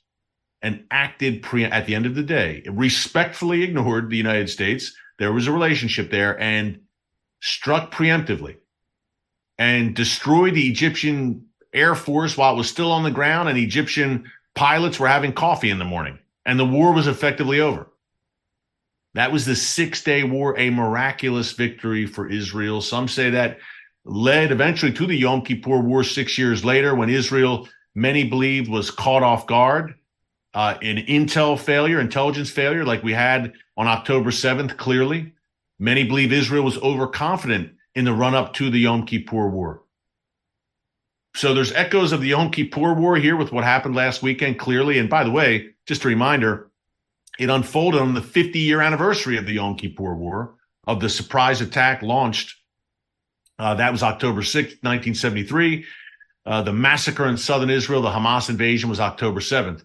and 0.62 0.86
acted 0.92 1.42
pre- 1.42 1.66
at 1.66 1.86
the 1.86 1.96
end 1.96 2.06
of 2.06 2.16
the 2.16 2.24
day, 2.24 2.64
respectfully 2.70 3.64
ignored 3.64 4.10
the 4.10 4.18
United 4.18 4.50
States. 4.50 4.94
There 5.18 5.34
was 5.34 5.48
a 5.48 5.52
relationship 5.52 6.12
there 6.12 6.40
and 6.40 6.82
struck 7.40 7.92
preemptively 7.92 8.58
and 9.58 9.96
destroyed 9.96 10.54
the 10.54 10.70
Egyptian 10.70 11.46
Air 11.74 11.96
Force 11.96 12.38
while 12.38 12.54
it 12.54 12.58
was 12.58 12.70
still 12.70 12.92
on 12.92 13.04
the 13.04 13.12
ground 13.12 13.50
and 13.50 13.58
Egyptian 13.58 14.30
pilots 14.54 15.00
were 15.00 15.08
having 15.08 15.34
coffee 15.34 15.70
in 15.70 15.80
the 15.80 15.86
morning 15.86 16.20
and 16.46 16.60
the 16.60 16.66
war 16.66 16.94
was 16.94 17.08
effectively 17.08 17.60
over. 17.60 17.88
That 19.14 19.32
was 19.32 19.46
the 19.46 19.56
six 19.56 20.04
day 20.04 20.24
war, 20.24 20.58
a 20.58 20.70
miraculous 20.70 21.52
victory 21.52 22.06
for 22.06 22.30
Israel. 22.30 22.82
Some 22.82 23.08
say 23.08 23.32
that 23.32 23.60
led 24.06 24.52
eventually 24.52 24.92
to 24.94 25.06
the 25.06 25.16
Yom 25.16 25.42
Kippur 25.42 25.80
War 25.80 26.04
six 26.04 26.38
years 26.38 26.66
later 26.66 26.96
when 26.96 27.10
Israel, 27.10 27.68
many 27.96 28.24
believed, 28.24 28.70
was 28.70 28.92
caught 28.92 29.24
off 29.24 29.48
guard. 29.48 29.96
Uh, 30.54 30.76
intel 30.82 31.58
failure, 31.58 32.00
intelligence 32.02 32.50
failure, 32.50 32.84
like 32.84 33.04
we 33.04 33.14
had 33.14 33.54
on 33.78 33.88
October 33.88 34.32
7th, 34.32 34.78
clearly. 34.78 35.34
Many 35.80 36.04
believe 36.04 36.34
Israel 36.34 36.64
was 36.64 36.78
overconfident 36.80 37.72
in 37.96 38.06
the 38.06 38.14
run 38.14 38.36
up 38.36 38.54
to 38.56 38.70
the 38.70 38.80
Yom 38.80 39.06
Kippur 39.06 39.50
War. 39.50 39.84
So 41.36 41.54
there's 41.54 41.72
echoes 41.72 42.12
of 42.12 42.22
the 42.22 42.28
Yom 42.30 42.52
Kippur 42.52 42.94
War 42.94 43.16
here 43.16 43.38
with 43.38 43.52
what 43.52 43.64
happened 43.64 43.96
last 43.96 44.22
weekend, 44.22 44.60
clearly. 44.60 45.00
And 45.00 45.10
by 45.10 45.24
the 45.24 45.32
way, 45.32 45.70
just 45.88 46.04
a 46.04 46.10
reminder, 46.10 46.70
it 47.40 47.50
unfolded 47.50 48.02
on 48.02 48.14
the 48.14 48.22
50 48.22 48.60
year 48.60 48.82
anniversary 48.82 49.38
of 49.38 49.46
the 49.46 49.54
Yom 49.54 49.76
Kippur 49.76 50.14
War, 50.16 50.56
of 50.88 51.00
the 51.00 51.10
surprise 51.10 51.62
attack 51.62 52.02
launched. 52.02 52.61
Uh, 53.62 53.76
that 53.76 53.91
was 53.91 54.02
October 54.02 54.41
6th, 54.41 54.82
1973. 54.82 55.86
Uh, 56.47 56.63
the 56.63 56.74
massacre 56.74 57.28
in 57.28 57.38
southern 57.38 57.69
Israel, 57.69 58.02
the 58.02 58.10
Hamas 58.10 58.50
invasion, 58.50 58.89
was 58.89 59.00
October 59.00 59.39
7th. 59.39 59.84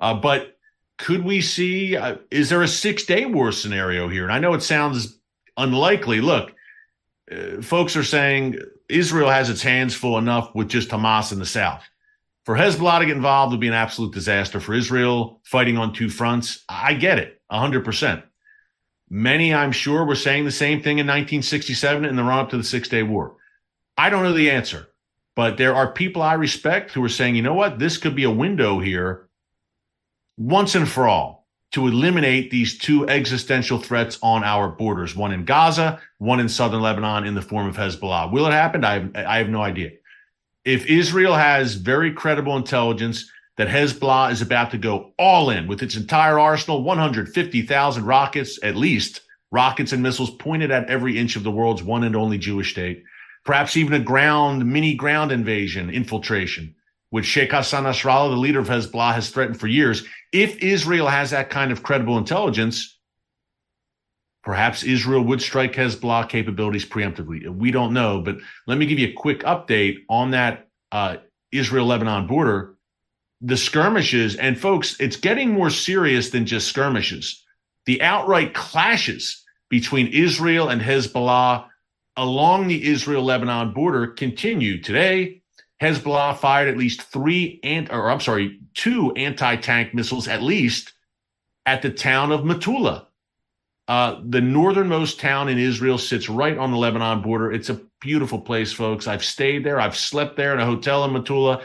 Uh, 0.00 0.14
but 0.14 0.56
could 0.96 1.22
we 1.22 1.42
see, 1.42 1.98
uh, 1.98 2.16
is 2.30 2.48
there 2.48 2.62
a 2.62 2.68
six 2.68 3.04
day 3.04 3.26
war 3.26 3.52
scenario 3.52 4.08
here? 4.08 4.24
And 4.24 4.32
I 4.32 4.38
know 4.38 4.54
it 4.54 4.62
sounds 4.62 5.20
unlikely. 5.58 6.22
Look, 6.22 6.54
uh, 7.30 7.60
folks 7.60 7.94
are 7.94 8.04
saying 8.04 8.58
Israel 8.88 9.28
has 9.28 9.50
its 9.50 9.60
hands 9.60 9.94
full 9.94 10.16
enough 10.16 10.54
with 10.54 10.70
just 10.70 10.88
Hamas 10.88 11.30
in 11.30 11.38
the 11.38 11.44
south. 11.44 11.84
For 12.46 12.54
Hezbollah 12.56 13.00
to 13.00 13.06
get 13.06 13.16
involved 13.16 13.50
would 13.50 13.60
be 13.60 13.68
an 13.68 13.74
absolute 13.74 14.14
disaster 14.14 14.60
for 14.60 14.72
Israel 14.72 15.42
fighting 15.44 15.76
on 15.76 15.92
two 15.92 16.08
fronts. 16.08 16.64
I 16.70 16.94
get 16.94 17.18
it, 17.18 17.38
100%. 17.52 18.22
Many, 19.10 19.52
I'm 19.52 19.72
sure, 19.72 20.04
were 20.04 20.14
saying 20.14 20.44
the 20.44 20.52
same 20.52 20.78
thing 20.78 20.98
in 20.98 21.06
1967 21.06 22.04
in 22.04 22.14
the 22.14 22.22
run 22.22 22.38
up 22.38 22.50
to 22.50 22.56
the 22.56 22.64
Six 22.64 22.88
Day 22.88 23.02
War. 23.02 23.34
I 23.98 24.08
don't 24.08 24.22
know 24.22 24.32
the 24.32 24.50
answer, 24.50 24.88
but 25.34 25.56
there 25.56 25.74
are 25.74 25.92
people 25.92 26.22
I 26.22 26.34
respect 26.34 26.92
who 26.92 27.02
are 27.02 27.08
saying, 27.08 27.34
you 27.34 27.42
know 27.42 27.54
what, 27.54 27.80
this 27.80 27.98
could 27.98 28.14
be 28.14 28.24
a 28.24 28.30
window 28.30 28.78
here 28.78 29.28
once 30.38 30.76
and 30.76 30.88
for 30.88 31.08
all 31.08 31.46
to 31.72 31.86
eliminate 31.86 32.50
these 32.50 32.78
two 32.78 33.08
existential 33.08 33.78
threats 33.78 34.18
on 34.22 34.42
our 34.44 34.68
borders, 34.68 35.14
one 35.14 35.32
in 35.32 35.44
Gaza, 35.44 36.00
one 36.18 36.40
in 36.40 36.48
southern 36.48 36.80
Lebanon 36.80 37.24
in 37.24 37.34
the 37.34 37.42
form 37.42 37.68
of 37.68 37.76
Hezbollah. 37.76 38.32
Will 38.32 38.46
it 38.46 38.52
happen? 38.52 38.84
I 38.84 38.94
have, 38.94 39.16
I 39.16 39.38
have 39.38 39.48
no 39.48 39.62
idea. 39.62 39.90
If 40.64 40.86
Israel 40.86 41.34
has 41.34 41.74
very 41.74 42.12
credible 42.12 42.56
intelligence 42.56 43.30
that 43.56 43.68
Hezbollah 43.68 44.32
is 44.32 44.42
about 44.42 44.70
to 44.70 44.78
go 44.78 45.12
all 45.18 45.50
in 45.50 45.66
with 45.66 45.82
its 45.82 45.96
entire 45.96 46.38
arsenal, 46.38 46.82
150,000 46.82 48.04
rockets 48.04 48.58
at 48.62 48.76
least, 48.76 49.20
rockets 49.50 49.92
and 49.92 50.02
missiles 50.02 50.30
pointed 50.30 50.70
at 50.70 50.88
every 50.88 51.18
inch 51.18 51.36
of 51.36 51.42
the 51.42 51.50
world's 51.50 51.82
one 51.82 52.04
and 52.04 52.16
only 52.16 52.38
Jewish 52.38 52.72
state, 52.72 53.02
perhaps 53.44 53.76
even 53.76 53.94
a 53.94 54.04
ground, 54.04 54.64
mini 54.64 54.94
ground 54.94 55.32
invasion, 55.32 55.90
infiltration, 55.90 56.74
which 57.10 57.26
Sheikh 57.26 57.52
Hassan 57.52 57.84
Nasrallah, 57.84 58.30
the 58.30 58.36
leader 58.36 58.60
of 58.60 58.68
Hezbollah, 58.68 59.14
has 59.14 59.30
threatened 59.30 59.58
for 59.58 59.66
years. 59.66 60.04
If 60.32 60.56
Israel 60.58 61.08
has 61.08 61.30
that 61.30 61.50
kind 61.50 61.72
of 61.72 61.82
credible 61.82 62.18
intelligence, 62.18 62.98
perhaps 64.42 64.82
Israel 64.82 65.22
would 65.22 65.42
strike 65.42 65.74
Hezbollah 65.74 66.28
capabilities 66.28 66.86
preemptively. 66.86 67.46
We 67.48 67.70
don't 67.70 67.92
know, 67.92 68.20
but 68.20 68.36
let 68.66 68.78
me 68.78 68.86
give 68.86 68.98
you 68.98 69.08
a 69.08 69.12
quick 69.12 69.40
update 69.40 69.98
on 70.08 70.30
that 70.30 70.68
uh, 70.92 71.16
Israel 71.52 71.86
Lebanon 71.86 72.26
border. 72.26 72.76
The 73.40 73.56
skirmishes, 73.56 74.36
and 74.36 74.58
folks, 74.58 75.00
it's 75.00 75.16
getting 75.16 75.52
more 75.52 75.70
serious 75.70 76.30
than 76.30 76.46
just 76.46 76.68
skirmishes. 76.68 77.42
The 77.86 78.02
outright 78.02 78.54
clashes 78.54 79.42
between 79.68 80.08
Israel 80.08 80.68
and 80.68 80.82
Hezbollah 80.82 81.66
along 82.16 82.68
the 82.68 82.86
Israel 82.86 83.24
Lebanon 83.24 83.72
border 83.72 84.08
continue 84.08 84.82
today 84.82 85.40
Hezbollah 85.80 86.36
fired 86.36 86.68
at 86.68 86.76
least 86.76 87.02
three 87.02 87.58
and 87.62 87.90
or 87.90 88.10
I'm 88.10 88.20
sorry, 88.20 88.60
two 88.74 89.12
anti-tank 89.12 89.94
missiles 89.94 90.28
at 90.28 90.42
least 90.42 90.92
at 91.64 91.82
the 91.82 91.90
town 91.90 92.32
of 92.32 92.40
Metula. 92.40 93.06
Uh, 93.88 94.20
the 94.24 94.40
northernmost 94.40 95.18
town 95.18 95.48
in 95.48 95.58
Israel 95.58 95.98
sits 95.98 96.28
right 96.28 96.56
on 96.56 96.70
the 96.70 96.76
Lebanon 96.76 97.22
border. 97.22 97.50
It's 97.50 97.70
a 97.70 97.80
beautiful 98.00 98.40
place, 98.40 98.72
folks. 98.72 99.08
I've 99.08 99.24
stayed 99.24 99.64
there. 99.64 99.80
I've 99.80 99.96
slept 99.96 100.36
there 100.36 100.52
in 100.52 100.60
a 100.60 100.66
hotel 100.66 101.04
in 101.04 101.10
Metula. 101.10 101.62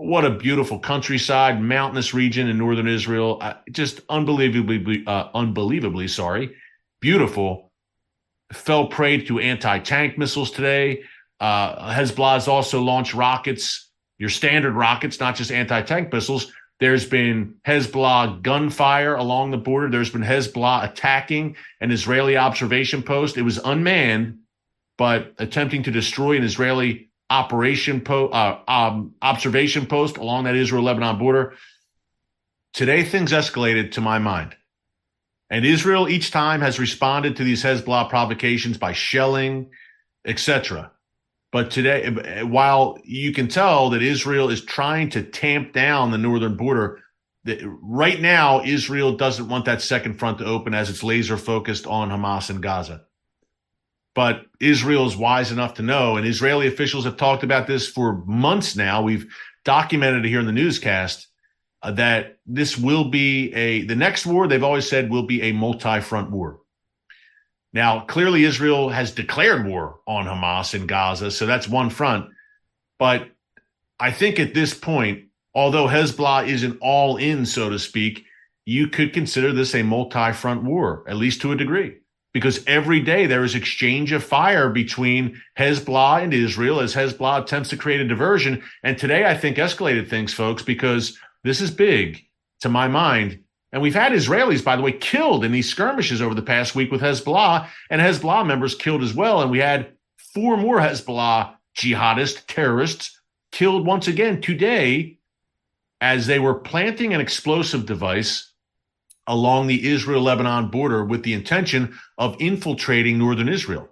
What 0.00 0.24
a 0.24 0.30
beautiful 0.30 0.78
countryside, 0.78 1.60
mountainous 1.60 2.14
region 2.14 2.48
in 2.48 2.56
northern 2.56 2.88
Israel. 2.88 3.36
Uh, 3.38 3.56
just 3.70 4.00
unbelievably, 4.08 5.04
uh, 5.06 5.28
unbelievably, 5.34 6.08
sorry, 6.08 6.56
beautiful. 7.00 7.70
Fell 8.50 8.86
prey 8.86 9.20
to 9.26 9.40
anti-tank 9.40 10.16
missiles 10.16 10.52
today. 10.52 11.02
Uh, 11.38 11.92
Hezbollah 11.92 12.32
has 12.32 12.48
also 12.48 12.80
launched 12.80 13.12
rockets, 13.12 13.90
your 14.16 14.30
standard 14.30 14.72
rockets, 14.72 15.20
not 15.20 15.36
just 15.36 15.52
anti 15.52 15.82
tank 15.82 16.10
missiles. 16.10 16.50
There's 16.78 17.04
been 17.04 17.56
Hezbollah 17.66 18.40
gunfire 18.40 19.16
along 19.16 19.50
the 19.50 19.58
border. 19.58 19.90
There's 19.90 20.08
been 20.08 20.22
Hezbollah 20.22 20.90
attacking 20.90 21.56
an 21.82 21.90
Israeli 21.90 22.38
observation 22.38 23.02
post. 23.02 23.36
It 23.36 23.42
was 23.42 23.58
unmanned, 23.58 24.38
but 24.96 25.34
attempting 25.36 25.82
to 25.82 25.90
destroy 25.90 26.38
an 26.38 26.42
Israeli 26.42 27.09
operation 27.30 28.00
po- 28.00 28.28
uh, 28.28 28.60
um, 28.68 29.14
observation 29.22 29.86
post 29.86 30.16
along 30.16 30.44
that 30.44 30.56
Israel 30.56 30.82
Lebanon 30.82 31.18
border. 31.18 31.54
Today, 32.74 33.04
things 33.04 33.32
escalated 33.32 33.92
to 33.92 34.00
my 34.00 34.18
mind. 34.18 34.56
And 35.48 35.64
Israel 35.64 36.08
each 36.08 36.30
time 36.30 36.60
has 36.60 36.78
responded 36.78 37.36
to 37.36 37.44
these 37.44 37.62
Hezbollah 37.62 38.08
provocations 38.08 38.78
by 38.78 38.92
shelling, 38.92 39.70
etc. 40.24 40.92
But 41.52 41.70
today, 41.70 42.08
while 42.44 42.98
you 43.04 43.32
can 43.32 43.48
tell 43.48 43.90
that 43.90 44.02
Israel 44.02 44.50
is 44.50 44.64
trying 44.64 45.10
to 45.10 45.22
tamp 45.24 45.72
down 45.72 46.12
the 46.12 46.18
northern 46.18 46.56
border, 46.56 47.00
right 47.82 48.20
now, 48.20 48.62
Israel 48.62 49.16
doesn't 49.16 49.48
want 49.48 49.64
that 49.64 49.82
second 49.82 50.18
front 50.18 50.38
to 50.38 50.44
open 50.44 50.74
as 50.74 50.90
it's 50.90 51.02
laser 51.02 51.36
focused 51.36 51.86
on 51.86 52.10
Hamas 52.10 52.50
and 52.50 52.62
Gaza. 52.62 53.04
But 54.14 54.46
Israel 54.60 55.06
is 55.06 55.16
wise 55.16 55.52
enough 55.52 55.74
to 55.74 55.82
know, 55.82 56.16
and 56.16 56.26
Israeli 56.26 56.66
officials 56.66 57.04
have 57.04 57.16
talked 57.16 57.44
about 57.44 57.66
this 57.66 57.86
for 57.88 58.24
months 58.26 58.74
now. 58.74 59.02
We've 59.02 59.32
documented 59.64 60.24
it 60.24 60.28
here 60.28 60.40
in 60.40 60.46
the 60.46 60.52
newscast 60.52 61.28
uh, 61.82 61.92
that 61.92 62.38
this 62.46 62.76
will 62.76 63.04
be 63.04 63.52
a, 63.54 63.82
the 63.82 63.96
next 63.96 64.26
war, 64.26 64.46
they've 64.46 64.62
always 64.62 64.88
said, 64.88 65.10
will 65.10 65.26
be 65.26 65.42
a 65.42 65.52
multi 65.52 66.00
front 66.00 66.30
war. 66.30 66.60
Now, 67.72 68.00
clearly, 68.00 68.44
Israel 68.44 68.88
has 68.88 69.12
declared 69.12 69.66
war 69.66 70.00
on 70.06 70.26
Hamas 70.26 70.74
in 70.74 70.86
Gaza, 70.86 71.30
so 71.30 71.46
that's 71.46 71.68
one 71.68 71.88
front. 71.88 72.30
But 72.98 73.30
I 73.98 74.10
think 74.10 74.40
at 74.40 74.54
this 74.54 74.74
point, 74.74 75.26
although 75.54 75.86
Hezbollah 75.86 76.48
isn't 76.48 76.78
all 76.80 77.16
in, 77.16 77.46
so 77.46 77.70
to 77.70 77.78
speak, 77.78 78.24
you 78.64 78.88
could 78.88 79.12
consider 79.12 79.52
this 79.52 79.74
a 79.74 79.82
multi 79.82 80.32
front 80.32 80.64
war, 80.64 81.04
at 81.08 81.16
least 81.16 81.42
to 81.42 81.52
a 81.52 81.56
degree, 81.56 81.98
because 82.32 82.64
every 82.66 83.00
day 83.00 83.26
there 83.26 83.44
is 83.44 83.54
exchange 83.54 84.12
of 84.12 84.22
fire 84.22 84.70
between 84.70 85.40
Hezbollah 85.58 86.22
and 86.22 86.32
Israel 86.32 86.80
as 86.80 86.94
Hezbollah 86.94 87.42
attempts 87.42 87.70
to 87.70 87.76
create 87.76 88.00
a 88.00 88.06
diversion. 88.06 88.62
And 88.82 88.96
today, 88.96 89.26
I 89.26 89.36
think, 89.36 89.56
escalated 89.56 90.08
things, 90.08 90.32
folks, 90.32 90.62
because 90.62 91.18
this 91.42 91.60
is 91.60 91.70
big 91.70 92.24
to 92.60 92.68
my 92.68 92.88
mind. 92.88 93.40
And 93.72 93.82
we've 93.82 93.94
had 93.94 94.12
Israelis, 94.12 94.64
by 94.64 94.76
the 94.76 94.82
way, 94.82 94.92
killed 94.92 95.44
in 95.44 95.52
these 95.52 95.68
skirmishes 95.68 96.20
over 96.20 96.34
the 96.34 96.42
past 96.42 96.74
week 96.74 96.90
with 96.90 97.00
Hezbollah 97.00 97.68
and 97.88 98.00
Hezbollah 98.00 98.46
members 98.46 98.74
killed 98.74 99.02
as 99.02 99.14
well. 99.14 99.42
And 99.42 99.50
we 99.50 99.58
had 99.58 99.92
four 100.34 100.56
more 100.56 100.78
Hezbollah 100.78 101.54
jihadist 101.76 102.46
terrorists 102.46 103.20
killed 103.52 103.86
once 103.86 104.08
again 104.08 104.40
today 104.40 105.18
as 106.00 106.26
they 106.26 106.38
were 106.38 106.54
planting 106.54 107.14
an 107.14 107.20
explosive 107.20 107.86
device 107.86 108.49
along 109.26 109.66
the 109.66 109.88
Israel 109.88 110.22
Lebanon 110.22 110.68
border 110.68 111.04
with 111.04 111.22
the 111.22 111.34
intention 111.34 111.98
of 112.18 112.36
infiltrating 112.40 113.18
northern 113.18 113.48
Israel. 113.48 113.88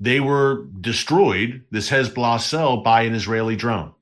They 0.00 0.20
were 0.20 0.66
destroyed, 0.80 1.62
this 1.70 1.90
Hezbollah 1.90 2.40
cell, 2.40 2.78
by 2.78 3.02
an 3.02 3.14
Israeli 3.14 3.56
drone. 3.56 3.92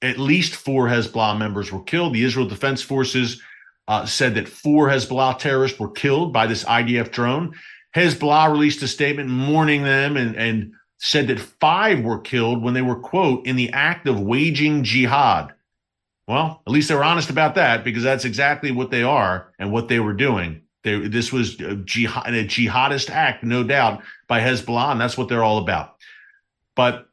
At 0.00 0.18
least 0.18 0.54
four 0.54 0.88
Hezbollah 0.88 1.38
members 1.38 1.72
were 1.72 1.82
killed. 1.82 2.14
The 2.14 2.24
Israel 2.24 2.46
Defense 2.46 2.82
Forces 2.82 3.40
uh, 3.88 4.06
said 4.06 4.34
that 4.34 4.48
four 4.48 4.88
Hezbollah 4.88 5.38
terrorists 5.38 5.78
were 5.78 5.90
killed 5.90 6.32
by 6.32 6.46
this 6.46 6.64
IDF 6.64 7.10
drone. 7.10 7.54
Hezbollah 7.94 8.50
released 8.50 8.82
a 8.82 8.88
statement 8.88 9.28
mourning 9.28 9.82
them 9.82 10.16
and, 10.16 10.36
and 10.36 10.72
said 10.98 11.26
that 11.28 11.40
five 11.40 12.04
were 12.04 12.20
killed 12.20 12.62
when 12.62 12.74
they 12.74 12.82
were, 12.82 12.96
quote, 12.96 13.46
in 13.46 13.56
the 13.56 13.70
act 13.70 14.06
of 14.06 14.20
waging 14.20 14.84
jihad. 14.84 15.52
Well, 16.32 16.62
at 16.66 16.72
least 16.72 16.88
they 16.88 16.94
were 16.94 17.04
honest 17.04 17.28
about 17.28 17.56
that 17.56 17.84
because 17.84 18.02
that's 18.02 18.24
exactly 18.24 18.70
what 18.70 18.90
they 18.90 19.02
are 19.02 19.52
and 19.58 19.70
what 19.70 19.88
they 19.88 20.00
were 20.00 20.14
doing. 20.14 20.62
They, 20.82 20.98
this 21.06 21.30
was 21.30 21.60
a, 21.60 21.74
jihad, 21.74 22.32
a 22.32 22.46
jihadist 22.46 23.10
act, 23.10 23.44
no 23.44 23.62
doubt, 23.62 24.02
by 24.28 24.40
Hezbollah, 24.40 24.92
and 24.92 25.00
that's 25.00 25.18
what 25.18 25.28
they're 25.28 25.44
all 25.44 25.58
about. 25.58 25.96
But 26.74 27.06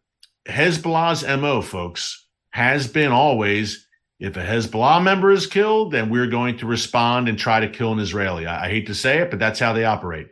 Hezbollah's 0.45 1.27
MO, 1.37 1.61
folks, 1.61 2.27
has 2.51 2.87
been 2.87 3.11
always 3.11 3.85
if 4.21 4.37
a 4.37 4.41
Hezbollah 4.41 5.03
member 5.03 5.31
is 5.31 5.47
killed, 5.47 5.91
then 5.91 6.09
we're 6.09 6.27
going 6.27 6.57
to 6.59 6.65
respond 6.65 7.27
and 7.27 7.37
try 7.37 7.59
to 7.59 7.67
kill 7.67 7.91
an 7.91 7.99
Israeli. 7.99 8.45
I, 8.45 8.67
I 8.67 8.69
hate 8.69 8.87
to 8.87 8.95
say 8.95 9.17
it, 9.17 9.31
but 9.31 9.39
that's 9.39 9.59
how 9.59 9.73
they 9.73 9.83
operate. 9.83 10.29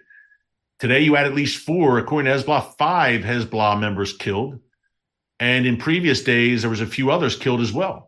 Today, 0.79 1.01
you 1.01 1.15
had 1.15 1.25
at 1.25 1.35
least 1.35 1.65
four, 1.65 1.97
according 1.97 2.31
to 2.31 2.39
Hezbollah, 2.39 2.77
five 2.77 3.19
Hezbollah 3.19 3.81
members 3.81 4.13
killed. 4.13 4.61
And 5.41 5.65
in 5.65 5.75
previous 5.75 6.23
days, 6.23 6.61
there 6.61 6.69
was 6.69 6.79
a 6.79 6.87
few 6.87 7.11
others 7.11 7.35
killed 7.35 7.59
as 7.59 7.73
well. 7.73 8.07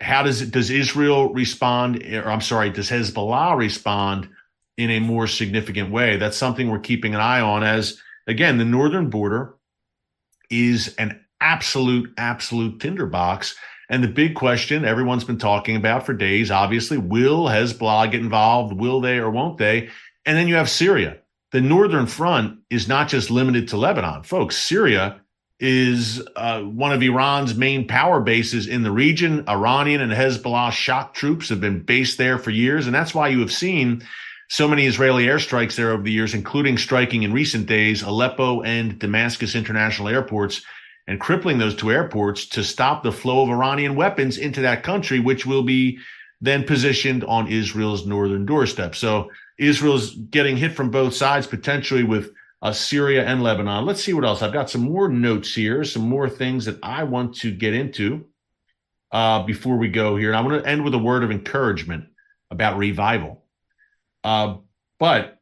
How 0.00 0.22
does 0.22 0.42
it, 0.42 0.50
does 0.50 0.70
Israel 0.70 1.32
respond? 1.32 2.02
Or 2.02 2.30
I'm 2.30 2.40
sorry, 2.40 2.70
does 2.70 2.90
Hezbollah 2.90 3.56
respond 3.56 4.28
in 4.76 4.90
a 4.90 5.00
more 5.00 5.26
significant 5.26 5.90
way? 5.90 6.16
That's 6.16 6.36
something 6.36 6.70
we're 6.70 6.78
keeping 6.78 7.14
an 7.14 7.20
eye 7.20 7.40
on 7.40 7.62
as, 7.62 8.00
again, 8.26 8.58
the 8.58 8.64
northern 8.64 9.08
border 9.08 9.54
is 10.50 10.94
an 10.96 11.20
absolute, 11.40 12.12
absolute 12.18 12.80
tinderbox. 12.80 13.56
And 13.88 14.02
the 14.02 14.08
big 14.08 14.34
question 14.34 14.84
everyone's 14.84 15.24
been 15.24 15.38
talking 15.38 15.76
about 15.76 16.04
for 16.04 16.12
days, 16.12 16.50
obviously, 16.50 16.98
will 16.98 17.44
Hezbollah 17.44 18.10
get 18.10 18.20
involved? 18.20 18.74
Will 18.74 19.00
they 19.00 19.18
or 19.18 19.30
won't 19.30 19.58
they? 19.58 19.88
And 20.24 20.36
then 20.36 20.48
you 20.48 20.56
have 20.56 20.68
Syria. 20.68 21.18
The 21.52 21.60
northern 21.60 22.06
front 22.06 22.58
is 22.68 22.88
not 22.88 23.08
just 23.08 23.30
limited 23.30 23.68
to 23.68 23.76
Lebanon, 23.76 24.24
folks. 24.24 24.56
Syria 24.56 25.20
is 25.58 26.22
uh, 26.36 26.60
one 26.60 26.92
of 26.92 27.02
Iran's 27.02 27.54
main 27.54 27.88
power 27.88 28.20
bases 28.20 28.66
in 28.66 28.82
the 28.82 28.90
region. 28.90 29.48
Iranian 29.48 30.02
and 30.02 30.12
Hezbollah 30.12 30.72
shock 30.72 31.14
troops 31.14 31.48
have 31.48 31.60
been 31.60 31.82
based 31.82 32.18
there 32.18 32.38
for 32.38 32.50
years. 32.50 32.86
And 32.86 32.94
that's 32.94 33.14
why 33.14 33.28
you 33.28 33.40
have 33.40 33.52
seen 33.52 34.02
so 34.48 34.68
many 34.68 34.86
Israeli 34.86 35.26
airstrikes 35.26 35.74
there 35.74 35.90
over 35.90 36.02
the 36.02 36.12
years, 36.12 36.34
including 36.34 36.76
striking 36.76 37.22
in 37.22 37.32
recent 37.32 37.66
days 37.66 38.02
Aleppo 38.02 38.62
and 38.62 38.98
Damascus 38.98 39.54
international 39.54 40.08
airports 40.08 40.62
and 41.08 41.20
crippling 41.20 41.58
those 41.58 41.74
two 41.74 41.90
airports 41.90 42.46
to 42.46 42.62
stop 42.62 43.02
the 43.02 43.12
flow 43.12 43.42
of 43.42 43.48
Iranian 43.48 43.96
weapons 43.96 44.38
into 44.38 44.60
that 44.60 44.82
country, 44.82 45.20
which 45.20 45.46
will 45.46 45.62
be 45.62 45.98
then 46.40 46.64
positioned 46.64 47.24
on 47.24 47.48
Israel's 47.48 48.06
northern 48.06 48.44
doorstep. 48.44 48.94
So 48.94 49.30
Israel's 49.58 50.14
getting 50.14 50.56
hit 50.56 50.72
from 50.72 50.90
both 50.90 51.14
sides, 51.14 51.46
potentially 51.46 52.02
with 52.02 52.30
uh, 52.62 52.72
Syria 52.72 53.24
and 53.24 53.42
Lebanon. 53.42 53.84
Let's 53.84 54.02
see 54.02 54.12
what 54.12 54.24
else. 54.24 54.42
I've 54.42 54.52
got 54.52 54.70
some 54.70 54.82
more 54.82 55.08
notes 55.08 55.54
here, 55.54 55.84
some 55.84 56.08
more 56.08 56.28
things 56.28 56.64
that 56.64 56.78
I 56.82 57.04
want 57.04 57.36
to 57.36 57.52
get 57.52 57.74
into 57.74 58.26
uh, 59.12 59.42
before 59.42 59.76
we 59.76 59.88
go 59.88 60.16
here. 60.16 60.30
And 60.30 60.36
I 60.36 60.40
want 60.40 60.62
to 60.62 60.68
end 60.68 60.84
with 60.84 60.94
a 60.94 60.98
word 60.98 61.24
of 61.24 61.30
encouragement 61.30 62.06
about 62.50 62.78
revival. 62.78 63.44
Uh, 64.24 64.58
but 64.98 65.40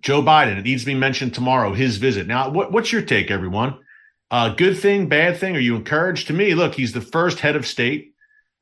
Joe 0.00 0.22
Biden, 0.22 0.58
it 0.58 0.64
needs 0.64 0.82
to 0.82 0.86
be 0.86 0.94
mentioned 0.94 1.34
tomorrow, 1.34 1.72
his 1.72 1.96
visit. 1.96 2.26
Now, 2.26 2.50
what, 2.50 2.72
what's 2.72 2.92
your 2.92 3.02
take, 3.02 3.30
everyone? 3.30 3.78
Uh, 4.30 4.54
good 4.54 4.78
thing, 4.78 5.08
bad 5.08 5.38
thing? 5.38 5.56
Are 5.56 5.60
you 5.60 5.76
encouraged? 5.76 6.26
To 6.26 6.32
me, 6.32 6.54
look, 6.54 6.74
he's 6.74 6.92
the 6.92 7.00
first 7.00 7.40
head 7.40 7.54
of 7.54 7.66
state 7.66 8.14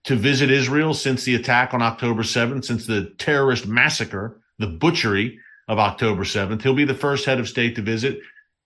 to 0.04 0.16
visit 0.16 0.50
Israel 0.50 0.94
since 0.94 1.24
the 1.24 1.34
attack 1.34 1.72
on 1.72 1.80
October 1.80 2.22
7th, 2.22 2.64
since 2.64 2.86
the 2.86 3.14
terrorist 3.18 3.66
massacre 3.66 4.40
the 4.60 4.66
butchery 4.66 5.40
of 5.70 5.78
October 5.78 6.24
7th. 6.24 6.62
He'll 6.62 6.74
be 6.74 6.84
the 6.84 6.94
first 6.94 7.24
head 7.24 7.38
of 7.38 7.48
state 7.48 7.76
to 7.76 7.82
visit 7.82 8.18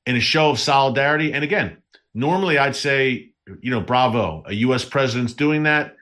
in 0.07 0.17
a 0.17 0.21
show 0.21 0.49
of 0.49 0.59
solidarity. 0.59 1.35
And 1.35 1.45
again, 1.45 1.77
normally 2.15 2.57
I'd 2.57 2.75
say, 2.75 3.33
you 3.61 3.71
know, 3.71 3.83
bravo, 3.83 4.43
a 4.47 4.55
U.S. 4.55 4.87
president's 4.87 5.35
doing 5.35 5.65
that. 5.65 5.97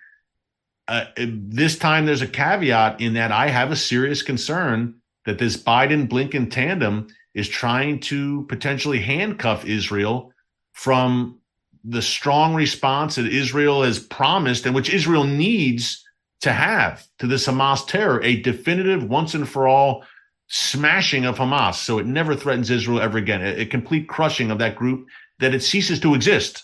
Uh, 0.87 1.07
this 1.17 1.77
time 1.77 2.07
there's 2.07 2.23
a 2.23 2.29
caveat 2.29 3.01
in 3.01 3.15
that 3.15 3.33
I 3.33 3.49
have 3.49 3.73
a 3.73 3.77
serious 3.77 4.23
concern 4.23 4.95
that 5.27 5.41
this 5.41 5.57
Biden 5.57 6.09
Blinken 6.09 6.53
tandem 6.53 7.09
is 7.35 7.49
trying 7.49 7.99
to 7.99 8.47
potentially 8.49 9.01
handcuff 9.01 9.65
Israel 9.65 10.33
from 10.73 11.41
the 11.83 12.03
strong 12.03 12.55
response 12.55 13.17
that 13.17 13.27
Israel 13.27 13.83
has 13.83 13.99
promised 13.99 14.67
and 14.67 14.75
which 14.75 14.95
Israel 14.95 15.25
needs 15.25 16.05
to 16.43 16.53
have 16.53 17.05
to 17.19 17.27
this 17.27 17.49
Hamas 17.49 17.88
terror 17.88 18.23
a 18.23 18.41
definitive, 18.41 19.03
once 19.03 19.35
and 19.35 19.49
for 19.49 19.67
all 19.67 20.05
smashing 20.55 21.25
of 21.25 21.38
Hamas 21.38 21.77
so 21.77 21.99
it 21.99 22.05
never 22.05 22.37
threatens 22.37 22.71
Israel 22.71 23.01
ever 23.01 23.17
again, 23.17 23.41
a, 23.41 23.62
a 23.62 23.65
complete 23.65 24.07
crushing 24.07 24.51
of 24.51 24.59
that 24.59 24.77
group 24.77 25.09
that 25.38 25.55
it 25.55 25.62
ceases 25.62 25.99
to 26.01 26.15
exist. 26.15 26.62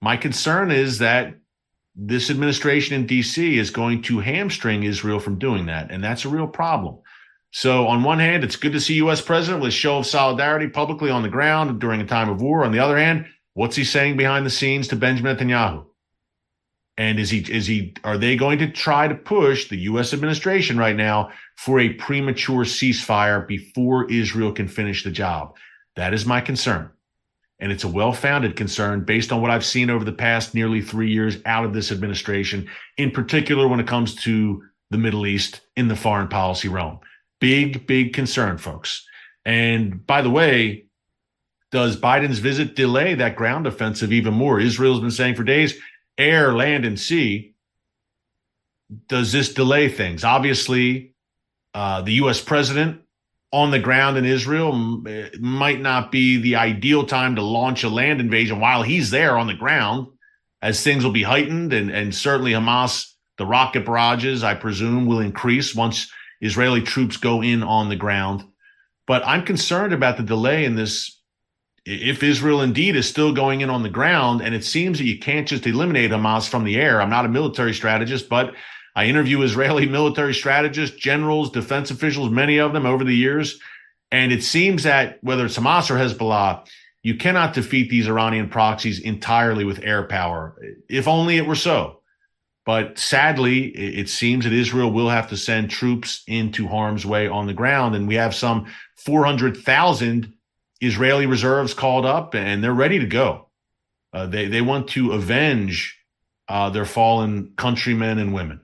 My 0.00 0.16
concern 0.16 0.70
is 0.70 0.98
that 1.00 1.34
this 1.96 2.30
administration 2.30 2.94
in 2.94 3.08
DC 3.08 3.54
is 3.54 3.70
going 3.70 4.02
to 4.02 4.20
hamstring 4.20 4.84
Israel 4.84 5.18
from 5.18 5.40
doing 5.40 5.66
that. 5.66 5.90
And 5.90 6.04
that's 6.04 6.24
a 6.24 6.28
real 6.28 6.46
problem. 6.46 6.98
So, 7.50 7.88
on 7.88 8.04
one 8.04 8.20
hand, 8.20 8.44
it's 8.44 8.56
good 8.56 8.72
to 8.72 8.80
see 8.80 8.94
U.S. 8.94 9.20
president 9.20 9.62
with 9.62 9.70
a 9.70 9.72
show 9.72 9.98
of 9.98 10.06
solidarity 10.06 10.68
publicly 10.68 11.10
on 11.10 11.22
the 11.22 11.28
ground 11.28 11.80
during 11.80 12.00
a 12.00 12.06
time 12.06 12.28
of 12.28 12.40
war. 12.40 12.64
On 12.64 12.70
the 12.70 12.78
other 12.78 12.98
hand, 12.98 13.26
what's 13.54 13.76
he 13.76 13.84
saying 13.84 14.16
behind 14.16 14.46
the 14.46 14.50
scenes 14.50 14.88
to 14.88 14.96
Benjamin 14.96 15.36
Netanyahu? 15.36 15.86
And 16.98 17.18
is 17.18 17.30
he 17.30 17.40
is 17.40 17.66
he 17.66 17.94
are 18.04 18.16
they 18.16 18.36
going 18.36 18.58
to 18.58 18.70
try 18.70 19.06
to 19.06 19.14
push 19.14 19.68
the 19.68 19.80
US 19.80 20.14
administration 20.14 20.78
right 20.78 20.96
now 20.96 21.30
for 21.56 21.78
a 21.78 21.92
premature 21.94 22.64
ceasefire 22.64 23.46
before 23.46 24.10
Israel 24.10 24.52
can 24.52 24.68
finish 24.68 25.04
the 25.04 25.10
job? 25.10 25.56
That 25.96 26.14
is 26.14 26.24
my 26.24 26.40
concern. 26.40 26.90
And 27.58 27.72
it's 27.72 27.84
a 27.84 27.88
well-founded 27.88 28.54
concern 28.56 29.04
based 29.04 29.32
on 29.32 29.40
what 29.40 29.50
I've 29.50 29.64
seen 29.64 29.88
over 29.88 30.04
the 30.04 30.12
past 30.12 30.54
nearly 30.54 30.82
3 30.82 31.10
years 31.10 31.38
out 31.46 31.64
of 31.64 31.72
this 31.72 31.90
administration, 31.90 32.68
in 32.98 33.10
particular 33.10 33.66
when 33.66 33.80
it 33.80 33.86
comes 33.86 34.14
to 34.24 34.62
the 34.90 34.98
Middle 34.98 35.26
East 35.26 35.62
in 35.74 35.88
the 35.88 35.96
foreign 35.96 36.28
policy 36.28 36.68
realm. 36.68 37.00
Big 37.40 37.86
big 37.86 38.14
concern, 38.14 38.56
folks. 38.58 39.06
And 39.44 40.06
by 40.06 40.22
the 40.22 40.30
way, 40.30 40.86
does 41.72 42.00
Biden's 42.00 42.38
visit 42.38 42.74
delay 42.74 43.14
that 43.14 43.36
ground 43.36 43.66
offensive 43.66 44.12
even 44.12 44.34
more? 44.34 44.60
Israel's 44.60 45.00
been 45.00 45.10
saying 45.10 45.34
for 45.34 45.44
days 45.44 45.78
air, 46.18 46.54
land, 46.54 46.84
and 46.84 46.98
sea, 46.98 47.54
does 49.08 49.32
this 49.32 49.52
delay 49.52 49.88
things? 49.88 50.24
Obviously, 50.24 51.14
uh, 51.74 52.02
the 52.02 52.14
U.S. 52.14 52.40
president 52.40 53.02
on 53.52 53.70
the 53.70 53.78
ground 53.78 54.16
in 54.16 54.24
Israel 54.24 54.72
might 55.38 55.80
not 55.80 56.10
be 56.10 56.36
the 56.36 56.56
ideal 56.56 57.06
time 57.06 57.36
to 57.36 57.42
launch 57.42 57.84
a 57.84 57.88
land 57.88 58.20
invasion 58.20 58.60
while 58.60 58.82
he's 58.82 59.10
there 59.10 59.38
on 59.38 59.46
the 59.46 59.54
ground, 59.54 60.08
as 60.62 60.82
things 60.82 61.04
will 61.04 61.12
be 61.12 61.22
heightened, 61.22 61.72
and, 61.72 61.90
and 61.90 62.14
certainly 62.14 62.52
Hamas, 62.52 63.12
the 63.38 63.46
rocket 63.46 63.84
barrages, 63.84 64.42
I 64.42 64.54
presume, 64.54 65.06
will 65.06 65.20
increase 65.20 65.74
once 65.74 66.10
Israeli 66.40 66.82
troops 66.82 67.16
go 67.16 67.42
in 67.42 67.62
on 67.62 67.88
the 67.88 67.96
ground. 67.96 68.44
But 69.06 69.26
I'm 69.26 69.44
concerned 69.44 69.92
about 69.92 70.16
the 70.16 70.22
delay 70.22 70.64
in 70.64 70.74
this 70.74 71.15
if 71.86 72.22
Israel 72.24 72.62
indeed 72.62 72.96
is 72.96 73.08
still 73.08 73.32
going 73.32 73.60
in 73.60 73.70
on 73.70 73.84
the 73.84 73.88
ground, 73.88 74.40
and 74.42 74.54
it 74.54 74.64
seems 74.64 74.98
that 74.98 75.06
you 75.06 75.18
can't 75.18 75.46
just 75.46 75.66
eliminate 75.66 76.10
Hamas 76.10 76.48
from 76.48 76.64
the 76.64 76.76
air. 76.76 77.00
I'm 77.00 77.10
not 77.10 77.24
a 77.24 77.28
military 77.28 77.72
strategist, 77.72 78.28
but 78.28 78.54
I 78.96 79.06
interview 79.06 79.42
Israeli 79.42 79.86
military 79.86 80.34
strategists, 80.34 80.96
generals, 80.96 81.50
defense 81.50 81.90
officials, 81.92 82.30
many 82.30 82.58
of 82.58 82.72
them 82.72 82.86
over 82.86 83.04
the 83.04 83.14
years. 83.14 83.60
And 84.10 84.32
it 84.32 84.42
seems 84.42 84.82
that 84.82 85.18
whether 85.22 85.46
it's 85.46 85.56
Hamas 85.56 85.90
or 85.90 85.94
Hezbollah, 85.94 86.66
you 87.02 87.14
cannot 87.14 87.54
defeat 87.54 87.88
these 87.88 88.08
Iranian 88.08 88.48
proxies 88.48 88.98
entirely 88.98 89.64
with 89.64 89.84
air 89.84 90.02
power. 90.02 90.60
If 90.88 91.06
only 91.06 91.36
it 91.36 91.46
were 91.46 91.54
so. 91.54 92.00
But 92.64 92.98
sadly, 92.98 93.66
it 93.68 94.08
seems 94.08 94.42
that 94.42 94.52
Israel 94.52 94.90
will 94.90 95.08
have 95.08 95.28
to 95.28 95.36
send 95.36 95.70
troops 95.70 96.24
into 96.26 96.66
harm's 96.66 97.06
way 97.06 97.28
on 97.28 97.46
the 97.46 97.54
ground. 97.54 97.94
And 97.94 98.08
we 98.08 98.16
have 98.16 98.34
some 98.34 98.66
400,000 98.96 100.32
Israeli 100.80 101.26
reserves 101.26 101.74
called 101.74 102.04
up 102.04 102.34
and 102.34 102.62
they're 102.62 102.72
ready 102.72 102.98
to 102.98 103.06
go. 103.06 103.48
Uh, 104.12 104.26
they 104.26 104.48
they 104.48 104.60
want 104.60 104.88
to 104.88 105.12
avenge 105.12 105.98
uh, 106.48 106.70
their 106.70 106.84
fallen 106.84 107.52
countrymen 107.56 108.18
and 108.18 108.32
women. 108.32 108.60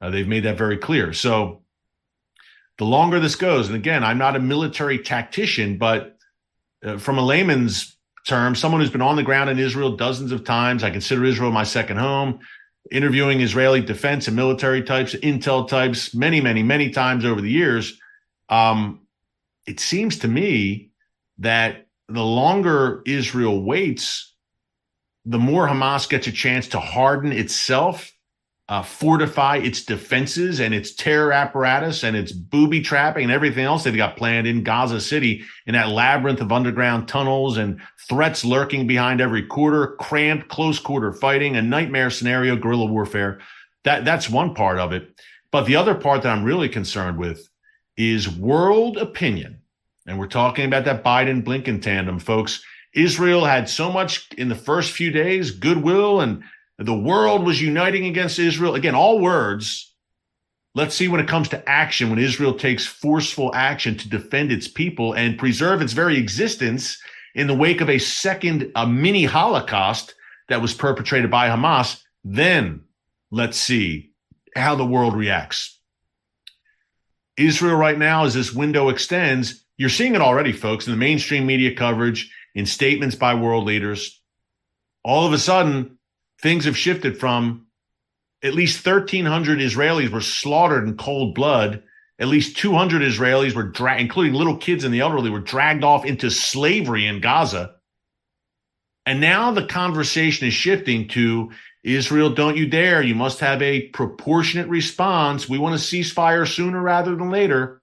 Uh, 0.00 0.10
they've 0.10 0.28
made 0.28 0.44
that 0.44 0.56
very 0.56 0.78
clear. 0.78 1.12
So 1.12 1.62
the 2.78 2.84
longer 2.84 3.18
this 3.18 3.34
goes, 3.34 3.66
and 3.66 3.76
again, 3.76 4.04
I'm 4.04 4.18
not 4.18 4.36
a 4.36 4.40
military 4.40 4.98
tactician, 4.98 5.78
but 5.78 6.16
uh, 6.84 6.98
from 6.98 7.18
a 7.18 7.24
layman's 7.24 7.96
term, 8.26 8.54
someone 8.54 8.80
who's 8.80 8.90
been 8.90 9.02
on 9.02 9.16
the 9.16 9.22
ground 9.22 9.50
in 9.50 9.58
Israel 9.58 9.96
dozens 9.96 10.30
of 10.30 10.44
times, 10.44 10.84
I 10.84 10.90
consider 10.90 11.24
Israel 11.24 11.50
my 11.50 11.64
second 11.64 11.96
home. 11.96 12.38
Interviewing 12.90 13.40
Israeli 13.40 13.82
defense 13.82 14.28
and 14.28 14.36
military 14.36 14.82
types, 14.82 15.14
intel 15.14 15.68
types, 15.68 16.14
many, 16.14 16.40
many, 16.40 16.62
many 16.62 16.88
times 16.90 17.24
over 17.24 17.40
the 17.40 17.50
years. 17.50 17.98
Um, 18.48 19.00
it 19.66 19.80
seems 19.80 20.20
to 20.20 20.28
me 20.28 20.87
that 21.38 21.86
the 22.08 22.22
longer 22.22 23.02
Israel 23.06 23.62
waits, 23.62 24.34
the 25.24 25.38
more 25.38 25.68
Hamas 25.68 26.08
gets 26.08 26.26
a 26.26 26.32
chance 26.32 26.68
to 26.68 26.80
harden 26.80 27.32
itself 27.32 28.12
uh, 28.68 28.82
fortify 28.82 29.56
its 29.56 29.82
defenses 29.82 30.60
and 30.60 30.74
its 30.74 30.94
terror 30.94 31.32
apparatus 31.32 32.04
and 32.04 32.14
its 32.14 32.32
booby 32.32 32.82
trapping 32.82 33.24
and 33.24 33.32
everything 33.32 33.64
else 33.64 33.82
they've 33.82 33.96
got 33.96 34.16
planned 34.16 34.46
in 34.46 34.62
Gaza 34.62 35.00
City 35.00 35.42
in 35.66 35.72
that 35.72 35.88
labyrinth 35.88 36.42
of 36.42 36.52
underground 36.52 37.08
tunnels 37.08 37.56
and 37.56 37.80
threats 38.08 38.44
lurking 38.44 38.86
behind 38.86 39.22
every 39.22 39.42
quarter, 39.42 39.96
cramped 39.96 40.48
close 40.48 40.78
quarter 40.78 41.12
fighting, 41.12 41.56
a 41.56 41.62
nightmare 41.62 42.10
scenario, 42.10 42.56
guerrilla 42.56 42.84
warfare. 42.84 43.40
That 43.84 44.04
that's 44.04 44.28
one 44.28 44.54
part 44.54 44.78
of 44.78 44.92
it. 44.92 45.18
But 45.50 45.64
the 45.64 45.76
other 45.76 45.94
part 45.94 46.22
that 46.22 46.36
I'm 46.36 46.44
really 46.44 46.68
concerned 46.68 47.16
with 47.16 47.48
is 47.96 48.28
world 48.28 48.98
opinion. 48.98 49.57
And 50.08 50.18
we're 50.18 50.26
talking 50.26 50.64
about 50.64 50.86
that 50.86 51.04
Biden 51.04 51.44
Blinken 51.44 51.82
tandem, 51.82 52.18
folks. 52.18 52.64
Israel 52.94 53.44
had 53.44 53.68
so 53.68 53.92
much 53.92 54.26
in 54.38 54.48
the 54.48 54.54
first 54.54 54.92
few 54.92 55.10
days 55.10 55.50
goodwill 55.50 56.22
and 56.22 56.42
the 56.78 56.96
world 56.96 57.44
was 57.44 57.60
uniting 57.60 58.06
against 58.06 58.38
Israel. 58.38 58.74
Again, 58.74 58.94
all 58.94 59.20
words. 59.20 59.94
Let's 60.74 60.94
see 60.94 61.08
when 61.08 61.20
it 61.20 61.28
comes 61.28 61.50
to 61.50 61.68
action, 61.68 62.08
when 62.08 62.18
Israel 62.18 62.54
takes 62.54 62.86
forceful 62.86 63.54
action 63.54 63.98
to 63.98 64.08
defend 64.08 64.50
its 64.50 64.66
people 64.66 65.12
and 65.12 65.38
preserve 65.38 65.82
its 65.82 65.92
very 65.92 66.16
existence 66.16 66.98
in 67.34 67.46
the 67.46 67.54
wake 67.54 67.82
of 67.82 67.90
a 67.90 67.98
second, 67.98 68.72
a 68.76 68.86
mini 68.86 69.24
Holocaust 69.24 70.14
that 70.48 70.62
was 70.62 70.72
perpetrated 70.72 71.30
by 71.30 71.48
Hamas, 71.48 72.00
then 72.24 72.82
let's 73.30 73.58
see 73.58 74.12
how 74.56 74.74
the 74.74 74.86
world 74.86 75.14
reacts. 75.14 75.78
Israel 77.36 77.76
right 77.76 77.98
now, 77.98 78.24
as 78.24 78.34
this 78.34 78.54
window 78.54 78.88
extends, 78.88 79.64
you're 79.78 79.88
seeing 79.88 80.14
it 80.14 80.20
already, 80.20 80.52
folks, 80.52 80.86
in 80.86 80.92
the 80.92 80.98
mainstream 80.98 81.46
media 81.46 81.74
coverage, 81.74 82.30
in 82.54 82.66
statements 82.66 83.14
by 83.14 83.34
world 83.34 83.64
leaders. 83.64 84.20
All 85.04 85.26
of 85.26 85.32
a 85.32 85.38
sudden, 85.38 85.98
things 86.42 86.64
have 86.64 86.76
shifted 86.76 87.18
from 87.18 87.66
at 88.42 88.54
least 88.54 88.84
1,300 88.84 89.58
Israelis 89.60 90.10
were 90.10 90.20
slaughtered 90.20 90.86
in 90.86 90.96
cold 90.96 91.34
blood. 91.34 91.82
At 92.18 92.28
least 92.28 92.56
200 92.58 93.02
Israelis 93.02 93.54
were 93.54 93.64
dragged, 93.64 94.00
including 94.00 94.34
little 94.34 94.56
kids 94.56 94.84
and 94.84 94.92
the 94.92 95.00
elderly, 95.00 95.30
were 95.30 95.40
dragged 95.40 95.84
off 95.84 96.04
into 96.04 96.30
slavery 96.30 97.06
in 97.06 97.20
Gaza. 97.20 97.74
And 99.06 99.20
now 99.20 99.52
the 99.52 99.64
conversation 99.64 100.46
is 100.48 100.54
shifting 100.54 101.08
to 101.08 101.50
Israel, 101.84 102.30
don't 102.30 102.56
you 102.56 102.66
dare. 102.66 103.02
You 103.02 103.14
must 103.14 103.40
have 103.40 103.62
a 103.62 103.88
proportionate 103.88 104.68
response. 104.68 105.48
We 105.48 105.58
want 105.58 105.76
a 105.76 105.78
ceasefire 105.78 106.46
sooner 106.46 106.80
rather 106.80 107.14
than 107.14 107.30
later. 107.30 107.80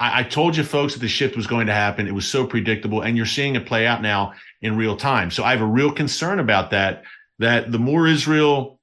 I, 0.00 0.20
I, 0.20 0.22
told 0.24 0.56
you 0.56 0.64
folks 0.64 0.94
that 0.94 1.00
the 1.00 1.08
shift 1.08 1.36
was 1.36 1.46
going 1.46 1.66
to 1.66 1.74
happen. 1.74 2.08
It 2.08 2.14
was 2.14 2.26
so 2.26 2.46
predictable, 2.46 3.02
and 3.02 3.16
you're 3.16 3.26
seeing 3.26 3.54
it 3.54 3.66
play 3.66 3.86
out 3.86 4.02
now 4.02 4.32
in 4.62 4.76
real 4.76 4.96
time. 4.96 5.30
So 5.30 5.44
I 5.44 5.50
have 5.52 5.60
a 5.60 5.66
real 5.66 5.92
concern 5.92 6.40
about 6.40 6.70
that. 6.70 7.04
That 7.38 7.70
the 7.70 7.78
more 7.78 8.06
Israel 8.06 8.80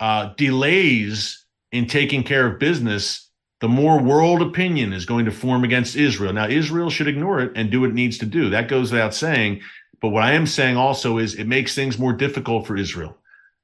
uh, 0.00 0.32
delays 0.36 1.44
in 1.70 1.86
taking 1.86 2.22
care 2.22 2.46
of 2.46 2.58
business, 2.58 3.30
the 3.60 3.68
more 3.68 4.00
world 4.00 4.42
opinion 4.42 4.92
is 4.92 5.04
going 5.04 5.26
to 5.26 5.30
form 5.30 5.64
against 5.64 5.96
Israel. 5.96 6.32
Now, 6.32 6.48
Israel 6.48 6.90
should 6.90 7.08
ignore 7.08 7.40
it 7.40 7.52
and 7.54 7.70
do 7.70 7.80
what 7.80 7.90
it 7.90 7.94
needs 7.94 8.18
to 8.18 8.26
do. 8.26 8.50
That 8.50 8.68
goes 8.68 8.90
without 8.90 9.14
saying. 9.14 9.60
But 10.00 10.10
what 10.10 10.22
I 10.22 10.32
am 10.32 10.46
saying 10.46 10.76
also 10.76 11.18
is 11.18 11.34
it 11.34 11.46
makes 11.46 11.74
things 11.74 11.98
more 11.98 12.12
difficult 12.12 12.66
for 12.66 12.76
Israel. 12.76 13.17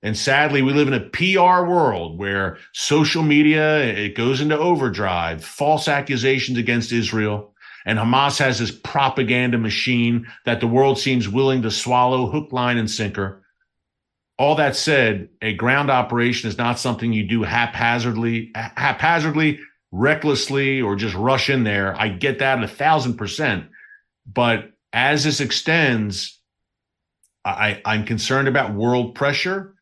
And 0.05 0.19
sadly, 0.19 0.61
we 0.61 0.75
live 0.75 0.87
in 0.87 0.93
a 0.93 1.01
PR 1.01 1.65
world 1.65 2.19
where 2.19 2.59
social 2.75 3.23
media, 3.23 3.79
it 3.79 4.15
goes 4.15 4.43
into 4.43 4.57
overdrive, 4.57 5.43
false 5.43 5.89
accusations 5.89 6.59
against 6.59 6.93
Israel. 6.93 7.55
And 7.87 7.99
Hamas 7.99 8.39
has 8.39 8.59
this 8.59 8.71
propaganda 8.71 9.57
machine 9.57 10.27
that 10.45 10.61
the 10.61 10.67
world 10.67 10.99
seems 10.99 11.27
willing 11.27 11.63
to 11.63 11.71
swallow 11.71 12.27
hook, 12.27 12.53
line, 12.53 12.77
and 12.77 12.91
sinker. 12.91 13.43
All 14.39 14.57
that 14.57 14.77
said, 14.77 15.31
a 15.41 15.55
ground 15.55 15.91
operation 15.91 16.51
is 16.51 16.59
not 16.59 16.79
something 16.79 17.15
you 17.15 17.27
do 17.27 17.43
haphazardly, 17.43 18.53
haphazardly, 18.55 19.59
recklessly, 19.91 20.83
or 20.83 20.97
just 20.97 21.15
rush 21.15 21.49
in 21.49 21.65
there. 21.65 21.99
I 21.99 22.09
get 22.09 22.41
that 22.41 22.63
a 22.63 22.69
thousand 22.69 23.17
percent. 23.17 23.69
But 24.31 24.71
as 24.93 25.25
this 25.25 25.41
extends, 25.41 26.39
I, 27.43 27.81
I'm 27.87 28.05
concerned 28.05 28.49
about 28.49 28.75
world 28.75 29.15
pressure 29.15 29.74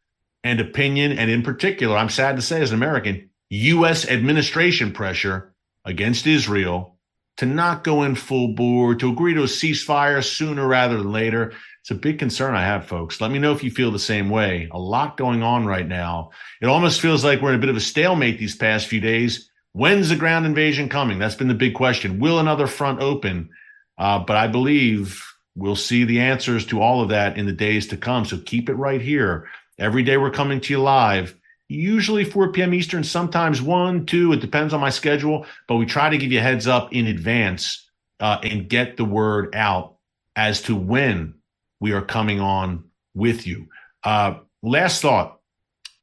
and 0.44 0.60
opinion, 0.60 1.12
and 1.12 1.30
in 1.30 1.42
particular, 1.42 1.96
I'm 1.96 2.08
sad 2.08 2.36
to 2.36 2.42
say 2.42 2.60
as 2.60 2.70
an 2.70 2.76
American, 2.76 3.30
U.S. 3.50 4.08
administration 4.08 4.92
pressure 4.92 5.54
against 5.84 6.26
Israel 6.26 6.98
to 7.38 7.46
not 7.46 7.84
go 7.84 8.02
in 8.02 8.14
full 8.14 8.48
bore, 8.48 8.94
to 8.94 9.10
agree 9.10 9.34
to 9.34 9.42
a 9.42 9.46
ceasefire 9.46 10.22
sooner 10.24 10.66
rather 10.66 10.98
than 10.98 11.12
later. 11.12 11.52
It's 11.80 11.90
a 11.90 11.94
big 11.94 12.18
concern 12.18 12.54
I 12.54 12.62
have, 12.62 12.86
folks. 12.86 13.20
Let 13.20 13.30
me 13.30 13.38
know 13.38 13.52
if 13.52 13.64
you 13.64 13.70
feel 13.70 13.90
the 13.90 13.98
same 13.98 14.30
way. 14.30 14.68
A 14.70 14.78
lot 14.78 15.16
going 15.16 15.42
on 15.42 15.66
right 15.66 15.86
now. 15.86 16.30
It 16.60 16.66
almost 16.66 17.00
feels 17.00 17.24
like 17.24 17.40
we're 17.40 17.50
in 17.50 17.56
a 17.56 17.60
bit 17.60 17.70
of 17.70 17.76
a 17.76 17.80
stalemate 17.80 18.38
these 18.38 18.54
past 18.54 18.86
few 18.86 19.00
days. 19.00 19.50
When's 19.72 20.10
the 20.10 20.16
ground 20.16 20.46
invasion 20.46 20.88
coming? 20.88 21.18
That's 21.18 21.34
been 21.34 21.48
the 21.48 21.54
big 21.54 21.74
question. 21.74 22.20
Will 22.20 22.38
another 22.38 22.66
front 22.66 23.00
open? 23.00 23.50
Uh, 23.98 24.18
but 24.20 24.36
I 24.36 24.46
believe 24.46 25.24
we'll 25.56 25.76
see 25.76 26.04
the 26.04 26.20
answers 26.20 26.66
to 26.66 26.80
all 26.80 27.02
of 27.02 27.08
that 27.08 27.36
in 27.36 27.46
the 27.46 27.52
days 27.52 27.88
to 27.88 27.96
come. 27.96 28.24
So 28.24 28.38
keep 28.38 28.68
it 28.68 28.74
right 28.74 29.00
here 29.00 29.48
Every 29.78 30.02
day 30.02 30.16
we're 30.16 30.30
coming 30.30 30.60
to 30.60 30.72
you 30.72 30.80
live, 30.80 31.34
usually 31.68 32.24
4 32.24 32.52
p.m. 32.52 32.74
Eastern, 32.74 33.04
sometimes 33.04 33.62
1, 33.62 34.06
2. 34.06 34.32
It 34.34 34.40
depends 34.40 34.74
on 34.74 34.80
my 34.80 34.90
schedule, 34.90 35.46
but 35.66 35.76
we 35.76 35.86
try 35.86 36.10
to 36.10 36.18
give 36.18 36.30
you 36.30 36.38
a 36.38 36.42
heads 36.42 36.66
up 36.66 36.92
in 36.92 37.06
advance 37.06 37.88
uh, 38.20 38.38
and 38.42 38.68
get 38.68 38.96
the 38.96 39.04
word 39.04 39.54
out 39.54 39.96
as 40.36 40.62
to 40.62 40.76
when 40.76 41.34
we 41.80 41.92
are 41.92 42.02
coming 42.02 42.40
on 42.40 42.84
with 43.14 43.46
you. 43.46 43.68
Uh, 44.04 44.34
last 44.62 45.02
thought 45.02 45.40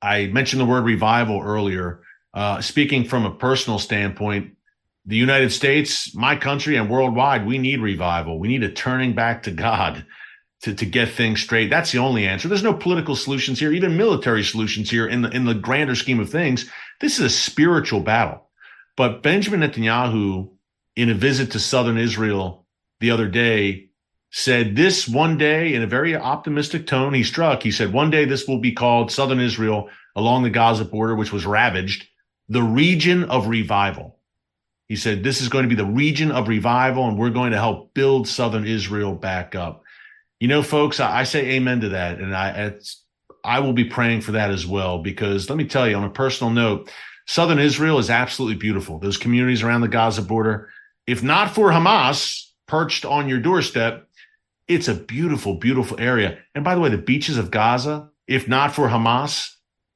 I 0.01 0.27
mentioned 0.27 0.61
the 0.61 0.65
word 0.65 0.85
revival 0.85 1.41
earlier. 1.41 2.01
Uh, 2.33 2.61
speaking 2.61 3.05
from 3.05 3.25
a 3.25 3.33
personal 3.33 3.79
standpoint, 3.79 4.55
the 5.05 5.15
United 5.15 5.51
States, 5.51 6.13
my 6.15 6.35
country, 6.35 6.75
and 6.75 6.89
worldwide, 6.89 7.45
we 7.45 7.57
need 7.57 7.81
revival. 7.81 8.39
We 8.39 8.47
need 8.47 8.63
a 8.63 8.71
turning 8.71 9.13
back 9.13 9.43
to 9.43 9.51
God 9.51 10.05
to, 10.61 10.73
to 10.73 10.85
get 10.85 11.09
things 11.09 11.41
straight. 11.41 11.69
That's 11.69 11.91
the 11.91 11.99
only 11.99 12.27
answer. 12.27 12.47
There's 12.47 12.63
no 12.63 12.73
political 12.73 13.15
solutions 13.15 13.59
here, 13.59 13.71
even 13.71 13.97
military 13.97 14.43
solutions 14.43 14.89
here 14.89 15.07
in 15.07 15.21
the, 15.21 15.29
in 15.29 15.45
the 15.45 15.53
grander 15.53 15.95
scheme 15.95 16.19
of 16.19 16.29
things. 16.29 16.69
This 16.99 17.19
is 17.19 17.25
a 17.25 17.29
spiritual 17.29 18.01
battle. 18.01 18.49
But 18.97 19.23
Benjamin 19.23 19.61
Netanyahu, 19.61 20.51
in 20.95 21.09
a 21.09 21.13
visit 21.13 21.51
to 21.51 21.59
southern 21.59 21.97
Israel 21.97 22.65
the 22.99 23.11
other 23.11 23.27
day, 23.27 23.89
said 24.31 24.75
this 24.75 25.07
one 25.07 25.37
day 25.37 25.73
in 25.73 25.81
a 25.81 25.87
very 25.87 26.15
optimistic 26.15 26.85
tone. 26.85 27.13
He 27.13 27.23
struck, 27.23 27.63
he 27.63 27.71
said, 27.71 27.93
one 27.93 28.11
day 28.11 28.25
this 28.25 28.47
will 28.47 28.59
be 28.59 28.73
called 28.73 29.11
southern 29.11 29.39
Israel 29.39 29.89
along 30.15 30.43
the 30.43 30.49
Gaza 30.49 30.85
border, 30.85 31.15
which 31.15 31.31
was 31.31 31.45
ravaged, 31.45 32.07
the 32.49 32.61
region 32.61 33.23
of 33.23 33.47
revival. 33.47 34.19
He 34.87 34.95
said, 34.95 35.23
this 35.23 35.39
is 35.39 35.49
going 35.49 35.63
to 35.63 35.69
be 35.69 35.75
the 35.75 35.85
region 35.85 36.31
of 36.31 36.47
revival, 36.47 37.07
and 37.07 37.17
we're 37.17 37.29
going 37.29 37.51
to 37.51 37.57
help 37.57 37.93
build 37.93 38.27
southern 38.27 38.65
Israel 38.65 39.13
back 39.13 39.55
up. 39.55 39.83
You 40.39 40.47
know, 40.47 40.63
folks, 40.63 40.99
I, 40.99 41.19
I 41.19 41.23
say 41.23 41.51
amen 41.51 41.81
to 41.81 41.89
that. 41.89 42.19
And 42.19 42.35
I, 42.35 42.73
I 43.43 43.59
will 43.59 43.73
be 43.73 43.85
praying 43.85 44.21
for 44.21 44.33
that 44.33 44.51
as 44.51 44.65
well, 44.65 44.99
because 44.99 45.49
let 45.49 45.57
me 45.57 45.65
tell 45.65 45.87
you 45.87 45.95
on 45.95 46.03
a 46.03 46.09
personal 46.09 46.51
note, 46.51 46.91
Southern 47.27 47.59
Israel 47.59 47.99
is 47.99 48.09
absolutely 48.09 48.57
beautiful. 48.57 48.99
Those 48.99 49.17
communities 49.17 49.61
around 49.61 49.81
the 49.81 49.87
Gaza 49.87 50.21
border, 50.21 50.69
if 51.05 51.21
not 51.21 51.53
for 51.53 51.69
Hamas 51.69 52.45
perched 52.67 53.05
on 53.05 53.29
your 53.29 53.39
doorstep, 53.39 54.07
it's 54.67 54.87
a 54.87 54.93
beautiful, 54.93 55.55
beautiful 55.55 55.99
area. 55.99 56.37
And 56.55 56.63
by 56.63 56.75
the 56.75 56.81
way, 56.81 56.89
the 56.89 56.97
beaches 56.97 57.37
of 57.37 57.51
Gaza, 57.51 58.09
if 58.27 58.47
not 58.47 58.73
for 58.73 58.87
Hamas 58.87 59.51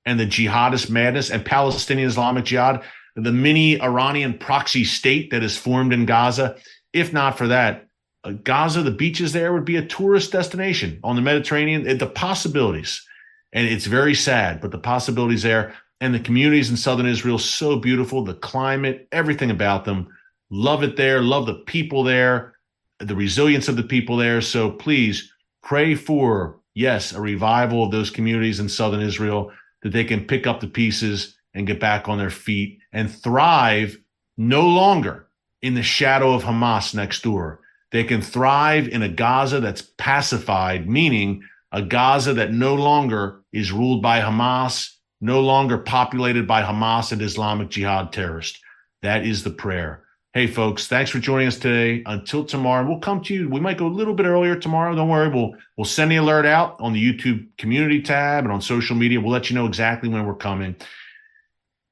and 0.05 0.19
the 0.19 0.25
jihadist 0.25 0.89
madness 0.89 1.29
and 1.29 1.45
Palestinian 1.45 2.07
Islamic 2.07 2.45
Jihad, 2.45 2.83
the 3.15 3.31
mini 3.31 3.79
Iranian 3.79 4.37
proxy 4.37 4.83
state 4.83 5.31
that 5.31 5.43
is 5.43 5.55
formed 5.55 5.93
in 5.93 6.05
Gaza, 6.05 6.57
if 6.91 7.13
not 7.13 7.37
for 7.37 7.47
that, 7.49 7.87
Uh, 8.23 8.31
Gaza, 8.31 8.81
the 8.81 8.91
beaches 8.91 9.33
there 9.33 9.53
would 9.53 9.65
be 9.65 9.75
a 9.75 9.85
tourist 9.85 10.31
destination 10.31 10.99
on 11.03 11.15
the 11.15 11.21
Mediterranean. 11.21 11.97
The 11.97 12.07
possibilities, 12.07 13.05
and 13.51 13.67
it's 13.67 13.85
very 13.85 14.15
sad, 14.15 14.61
but 14.61 14.71
the 14.71 14.77
possibilities 14.77 15.43
there. 15.43 15.73
And 15.99 16.13
the 16.13 16.19
communities 16.19 16.69
in 16.69 16.75
southern 16.75 17.05
Israel, 17.05 17.37
so 17.37 17.77
beautiful. 17.77 18.23
The 18.23 18.33
climate, 18.33 19.07
everything 19.11 19.51
about 19.51 19.85
them. 19.85 20.09
Love 20.49 20.83
it 20.83 20.97
there. 20.97 21.21
Love 21.21 21.45
the 21.45 21.53
people 21.53 22.03
there, 22.03 22.55
the 22.99 23.15
resilience 23.15 23.69
of 23.69 23.77
the 23.77 23.83
people 23.83 24.17
there. 24.17 24.41
So 24.41 24.69
please 24.69 25.31
pray 25.61 25.95
for, 25.95 26.59
yes, 26.73 27.13
a 27.13 27.21
revival 27.21 27.83
of 27.83 27.91
those 27.91 28.09
communities 28.09 28.59
in 28.59 28.67
southern 28.67 29.01
Israel 29.01 29.51
that 29.81 29.93
they 29.93 30.03
can 30.03 30.25
pick 30.25 30.45
up 30.45 30.59
the 30.59 30.67
pieces 30.67 31.37
and 31.53 31.67
get 31.67 31.79
back 31.79 32.09
on 32.09 32.17
their 32.17 32.29
feet 32.29 32.79
and 32.91 33.09
thrive 33.09 33.97
no 34.37 34.67
longer 34.67 35.27
in 35.61 35.73
the 35.73 35.83
shadow 35.83 36.33
of 36.33 36.43
Hamas 36.43 36.93
next 36.93 37.23
door 37.23 37.61
they 37.93 38.03
can 38.03 38.23
thrive 38.23 38.87
in 38.87 39.03
a 39.03 39.07
Gaza 39.07 39.59
that's 39.59 39.83
pacified, 39.83 40.89
meaning 40.89 41.43
a 41.71 41.83
Gaza 41.83 42.33
that 42.33 42.51
no 42.51 42.73
longer 42.73 43.43
is 43.53 43.71
ruled 43.71 44.01
by 44.01 44.19
Hamas, 44.19 44.89
no 45.21 45.41
longer 45.41 45.77
populated 45.77 46.47
by 46.47 46.63
Hamas 46.63 47.11
and 47.11 47.21
Islamic 47.21 47.69
Jihad 47.69 48.11
terrorists. 48.11 48.59
That 49.03 49.27
is 49.27 49.43
the 49.43 49.51
prayer. 49.51 50.03
Hey, 50.33 50.47
folks, 50.47 50.87
thanks 50.87 51.11
for 51.11 51.19
joining 51.19 51.47
us 51.47 51.59
today. 51.59 52.01
Until 52.07 52.43
tomorrow, 52.43 52.87
we'll 52.87 52.97
come 52.97 53.21
to 53.25 53.33
you. 53.33 53.47
We 53.47 53.59
might 53.59 53.77
go 53.77 53.85
a 53.85 53.89
little 53.89 54.15
bit 54.15 54.25
earlier 54.25 54.55
tomorrow. 54.55 54.95
Don't 54.95 55.09
worry. 55.09 55.29
We'll 55.29 55.53
we'll 55.77 55.85
send 55.85 56.11
the 56.11 56.15
alert 56.15 56.47
out 56.47 56.75
on 56.79 56.93
the 56.93 57.13
YouTube 57.13 57.45
community 57.59 58.01
tab 58.01 58.43
and 58.43 58.51
on 58.51 58.59
social 58.59 58.95
media. 58.95 59.21
We'll 59.21 59.31
let 59.31 59.51
you 59.51 59.55
know 59.55 59.67
exactly 59.67 60.09
when 60.09 60.25
we're 60.25 60.33
coming. 60.33 60.75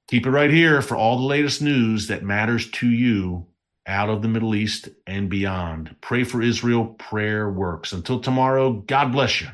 Keep 0.07 0.25
it 0.25 0.31
right 0.31 0.49
here 0.49 0.81
for 0.81 0.97
all 0.97 1.17
the 1.17 1.27
latest 1.27 1.61
news 1.61 2.07
that 2.07 2.23
matters 2.23 2.71
to 2.71 2.89
you 2.89 3.45
out 3.87 4.09
of 4.09 4.21
the 4.21 4.27
Middle 4.27 4.55
East 4.55 4.89
and 5.07 5.29
beyond. 5.29 5.95
Pray 6.01 6.23
for 6.23 6.41
Israel. 6.41 6.85
Prayer 6.97 7.49
works. 7.49 7.93
Until 7.93 8.19
tomorrow, 8.19 8.73
God 8.73 9.11
bless 9.11 9.41
you. 9.41 9.47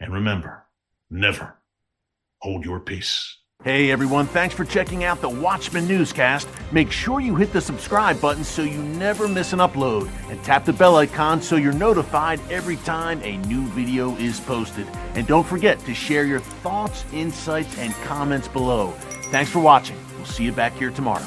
And 0.00 0.12
remember, 0.12 0.66
never 1.10 1.56
hold 2.40 2.64
your 2.64 2.80
peace. 2.80 3.38
Hey 3.64 3.90
everyone, 3.90 4.26
thanks 4.26 4.54
for 4.54 4.66
checking 4.66 5.02
out 5.02 5.22
the 5.22 5.30
Watchman 5.30 5.88
Newscast. 5.88 6.46
Make 6.72 6.92
sure 6.92 7.20
you 7.20 7.34
hit 7.34 7.54
the 7.54 7.60
subscribe 7.60 8.20
button 8.20 8.44
so 8.44 8.62
you 8.62 8.80
never 8.82 9.26
miss 9.26 9.54
an 9.54 9.60
upload 9.60 10.10
and 10.28 10.40
tap 10.44 10.66
the 10.66 10.74
bell 10.74 10.96
icon 10.96 11.40
so 11.40 11.56
you're 11.56 11.72
notified 11.72 12.38
every 12.50 12.76
time 12.76 13.20
a 13.22 13.38
new 13.48 13.66
video 13.68 14.14
is 14.16 14.40
posted. 14.40 14.86
And 15.14 15.26
don't 15.26 15.46
forget 15.46 15.80
to 15.80 15.94
share 15.94 16.24
your 16.24 16.40
thoughts, 16.40 17.06
insights, 17.12 17.78
and 17.78 17.94
comments 18.04 18.46
below. 18.46 18.90
Thanks 19.30 19.50
for 19.50 19.60
watching. 19.60 19.96
We'll 20.16 20.26
see 20.26 20.44
you 20.44 20.52
back 20.52 20.76
here 20.76 20.90
tomorrow. 20.90 21.26